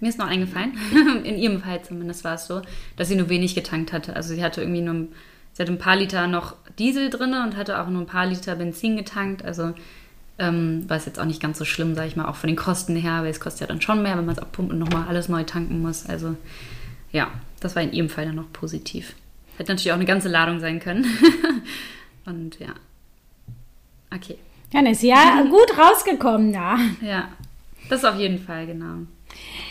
Mir 0.00 0.08
ist 0.08 0.18
noch 0.18 0.28
eingefallen, 0.28 0.72
in 1.24 1.36
ihrem 1.36 1.60
Fall 1.60 1.82
zumindest 1.82 2.24
war 2.24 2.34
es 2.34 2.46
so, 2.46 2.62
dass 2.96 3.08
sie 3.08 3.16
nur 3.16 3.28
wenig 3.28 3.54
getankt 3.54 3.92
hatte. 3.92 4.16
Also 4.16 4.34
sie 4.34 4.42
hatte 4.42 4.60
irgendwie 4.62 4.82
nur, 4.82 5.08
sie 5.52 5.62
hatte 5.62 5.72
ein 5.72 5.78
paar 5.78 5.96
Liter 5.96 6.26
noch 6.26 6.56
Diesel 6.78 7.10
drin 7.10 7.34
und 7.34 7.56
hatte 7.56 7.80
auch 7.80 7.88
nur 7.88 8.02
ein 8.02 8.06
paar 8.06 8.26
Liter 8.26 8.56
Benzin 8.56 8.96
getankt. 8.96 9.44
Also 9.44 9.72
ähm, 10.38 10.88
war 10.88 10.96
es 10.96 11.06
jetzt 11.06 11.20
auch 11.20 11.24
nicht 11.24 11.40
ganz 11.40 11.58
so 11.58 11.64
schlimm, 11.64 11.94
sage 11.94 12.08
ich 12.08 12.16
mal, 12.16 12.26
auch 12.26 12.36
von 12.36 12.48
den 12.48 12.56
Kosten 12.56 12.96
her, 12.96 13.22
weil 13.22 13.30
es 13.30 13.40
kostet 13.40 13.62
ja 13.62 13.66
dann 13.66 13.80
schon 13.80 14.02
mehr, 14.02 14.16
wenn 14.16 14.26
man 14.26 14.34
es 14.34 14.40
abpumpt 14.42 14.72
und 14.72 14.78
nochmal 14.78 15.06
alles 15.08 15.28
neu 15.28 15.44
tanken 15.44 15.80
muss. 15.80 16.06
Also 16.06 16.36
ja, 17.12 17.28
das 17.60 17.76
war 17.76 17.82
in 17.82 17.92
ihrem 17.92 18.08
Fall 18.08 18.26
dann 18.26 18.34
noch 18.34 18.52
positiv. 18.52 19.14
Hätte 19.56 19.72
natürlich 19.72 19.92
auch 19.92 19.96
eine 19.96 20.04
ganze 20.04 20.28
Ladung 20.28 20.58
sein 20.58 20.80
können. 20.80 21.06
und 22.26 22.58
ja. 22.58 22.74
Okay. 24.14 24.36
Dann 24.72 24.86
ist 24.86 25.02
ja 25.02 25.42
gut 25.50 25.78
rausgekommen 25.78 26.52
da. 26.52 26.78
Ja, 27.00 27.28
das 27.88 28.04
auf 28.04 28.18
jeden 28.18 28.40
Fall, 28.40 28.66
genau. 28.66 29.06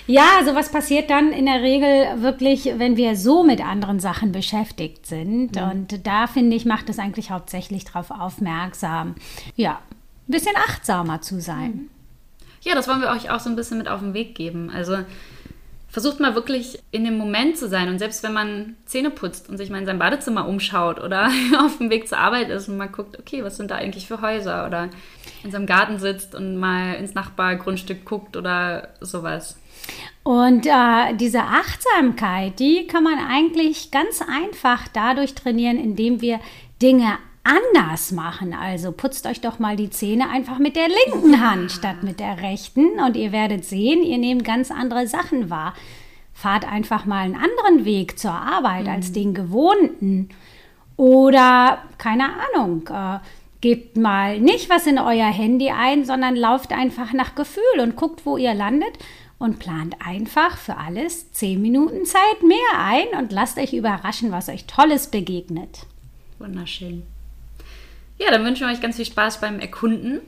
Ja, 0.07 0.37
also 0.37 0.55
was 0.55 0.71
passiert 0.71 1.09
dann 1.09 1.31
in 1.31 1.45
der 1.45 1.61
Regel 1.61 2.21
wirklich, 2.21 2.65
wenn 2.77 2.97
wir 2.97 3.15
so 3.15 3.43
mit 3.43 3.61
anderen 3.61 3.99
Sachen 3.99 4.31
beschäftigt 4.31 5.05
sind. 5.05 5.57
Und 5.57 6.05
da 6.05 6.27
finde 6.27 6.55
ich, 6.57 6.65
macht 6.65 6.89
es 6.89 6.99
eigentlich 6.99 7.31
hauptsächlich 7.31 7.85
darauf 7.85 8.11
aufmerksam, 8.11 9.15
ja, 9.55 9.79
ein 10.27 10.31
bisschen 10.31 10.55
achtsamer 10.55 11.21
zu 11.21 11.41
sein. 11.41 11.89
Ja, 12.61 12.75
das 12.75 12.87
wollen 12.87 13.01
wir 13.01 13.09
euch 13.09 13.29
auch 13.29 13.39
so 13.39 13.49
ein 13.49 13.55
bisschen 13.55 13.77
mit 13.77 13.87
auf 13.87 13.99
den 13.99 14.13
Weg 14.13 14.35
geben. 14.35 14.69
Also 14.69 14.99
versucht 15.93 16.19
mal 16.19 16.33
wirklich 16.33 16.79
in 16.89 17.03
dem 17.03 17.19
Moment 17.19 17.55
zu 17.55 17.69
sein. 17.69 17.87
Und 17.87 17.99
selbst 17.99 18.23
wenn 18.23 18.33
man 18.33 18.75
Zähne 18.85 19.11
putzt 19.11 19.47
und 19.47 19.57
sich 19.57 19.69
mal 19.69 19.77
in 19.77 19.85
sein 19.85 19.99
Badezimmer 19.99 20.47
umschaut 20.47 20.99
oder 20.99 21.29
auf 21.59 21.77
dem 21.77 21.91
Weg 21.91 22.07
zur 22.07 22.17
Arbeit 22.17 22.49
ist 22.49 22.67
und 22.67 22.77
mal 22.77 22.87
guckt, 22.87 23.19
okay, 23.19 23.43
was 23.43 23.57
sind 23.57 23.69
da 23.69 23.75
eigentlich 23.75 24.07
für 24.07 24.19
Häuser? 24.19 24.65
Oder 24.65 24.89
in 25.43 25.51
seinem 25.51 25.67
Garten 25.67 25.99
sitzt 25.99 26.33
und 26.33 26.57
mal 26.57 26.95
ins 26.95 27.13
Nachbargrundstück 27.13 28.05
guckt 28.05 28.35
oder 28.37 28.89
sowas. 29.01 29.59
Und 30.23 30.65
äh, 30.65 31.13
diese 31.15 31.43
Achtsamkeit, 31.43 32.59
die 32.59 32.87
kann 32.87 33.03
man 33.03 33.19
eigentlich 33.19 33.91
ganz 33.91 34.21
einfach 34.21 34.87
dadurch 34.87 35.35
trainieren, 35.35 35.77
indem 35.77 36.21
wir 36.21 36.39
Dinge 36.81 37.19
anders 37.43 38.11
machen. 38.11 38.53
Also 38.53 38.91
putzt 38.91 39.25
euch 39.25 39.41
doch 39.41 39.59
mal 39.59 39.75
die 39.75 39.89
Zähne 39.89 40.29
einfach 40.29 40.59
mit 40.59 40.75
der 40.75 40.87
linken 40.87 41.41
Hand 41.41 41.71
statt 41.71 42.03
mit 42.03 42.19
der 42.19 42.41
rechten 42.41 42.99
und 42.99 43.15
ihr 43.15 43.31
werdet 43.31 43.65
sehen, 43.65 44.01
ihr 44.01 44.17
nehmt 44.17 44.43
ganz 44.43 44.71
andere 44.71 45.07
Sachen 45.07 45.49
wahr. 45.49 45.73
Fahrt 46.33 46.65
einfach 46.65 47.05
mal 47.05 47.25
einen 47.25 47.35
anderen 47.35 47.85
Weg 47.85 48.17
zur 48.17 48.31
Arbeit 48.31 48.87
als 48.87 49.11
den 49.11 49.33
gewohnten. 49.33 50.29
Oder, 50.95 51.83
keine 51.97 52.25
Ahnung, 52.25 52.87
äh, 52.89 53.19
gebt 53.61 53.97
mal 53.97 54.39
nicht 54.39 54.69
was 54.69 54.87
in 54.87 54.99
euer 54.99 55.31
Handy 55.31 55.69
ein, 55.69 56.05
sondern 56.05 56.35
lauft 56.35 56.71
einfach 56.71 57.13
nach 57.13 57.35
Gefühl 57.35 57.79
und 57.81 57.95
guckt, 57.95 58.25
wo 58.25 58.37
ihr 58.37 58.53
landet 58.53 58.97
und 59.37 59.59
plant 59.59 59.95
einfach 60.05 60.57
für 60.57 60.77
alles 60.77 61.31
10 61.33 61.61
Minuten 61.61 62.05
Zeit 62.05 62.43
mehr 62.43 62.57
ein 62.77 63.19
und 63.19 63.31
lasst 63.31 63.57
euch 63.57 63.73
überraschen, 63.73 64.31
was 64.31 64.49
euch 64.49 64.65
Tolles 64.65 65.07
begegnet. 65.07 65.85
Wunderschön. 66.39 67.03
Ja, 68.23 68.31
dann 68.31 68.45
wünschen 68.45 68.67
wir 68.67 68.73
euch 68.73 68.81
ganz 68.81 68.95
viel 68.95 69.05
Spaß 69.05 69.41
beim 69.41 69.59
Erkunden. 69.59 70.21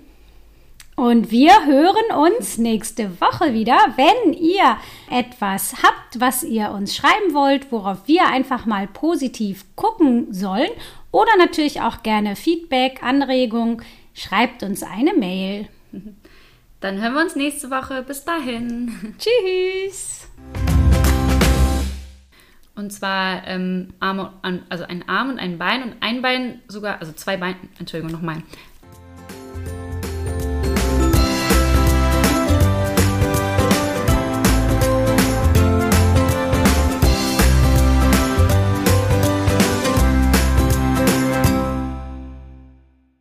Und 0.96 1.30
wir 1.30 1.66
hören 1.66 2.34
uns 2.34 2.58
nächste 2.58 3.20
Woche 3.20 3.54
wieder, 3.54 3.78
wenn 3.98 4.34
ihr 4.34 4.78
etwas 5.12 5.76
habt, 5.84 6.20
was 6.20 6.44
ihr 6.44 6.72
uns 6.72 6.96
schreiben 6.96 7.34
wollt, 7.34 7.72
worauf 7.72 8.08
wir 8.08 8.28
einfach 8.28 8.66
mal 8.66 8.88
positiv 8.88 9.66
gucken 9.76 10.34
sollen 10.34 10.70
oder 11.12 11.32
natürlich 11.38 11.82
auch 11.82 12.02
gerne 12.02 12.36
Feedback, 12.38 13.04
Anregung. 13.04 13.82
schreibt 14.14 14.64
uns 14.64 14.84
eine 14.84 15.14
Mail. 15.14 15.68
Dann 16.80 17.02
hören 17.02 17.14
wir 17.14 17.22
uns 17.22 17.36
nächste 17.36 17.70
Woche. 17.72 18.04
Bis 18.04 18.24
dahin. 18.24 19.16
Tschüss. 19.18 20.28
Und 22.76 22.92
zwar 22.92 23.48
ähm, 23.48 23.94
Arme, 24.00 24.34
also 24.70 24.84
ein 24.84 25.08
Arm 25.08 25.30
und 25.30 25.40
ein 25.40 25.58
Bein 25.58 25.84
und 25.84 25.96
ein 26.02 26.22
Bein 26.22 26.62
sogar, 26.68 27.00
also 27.00 27.14
zwei 27.14 27.38
Beine, 27.38 27.56
Entschuldigung, 27.80 28.12
nochmal. 28.12 28.44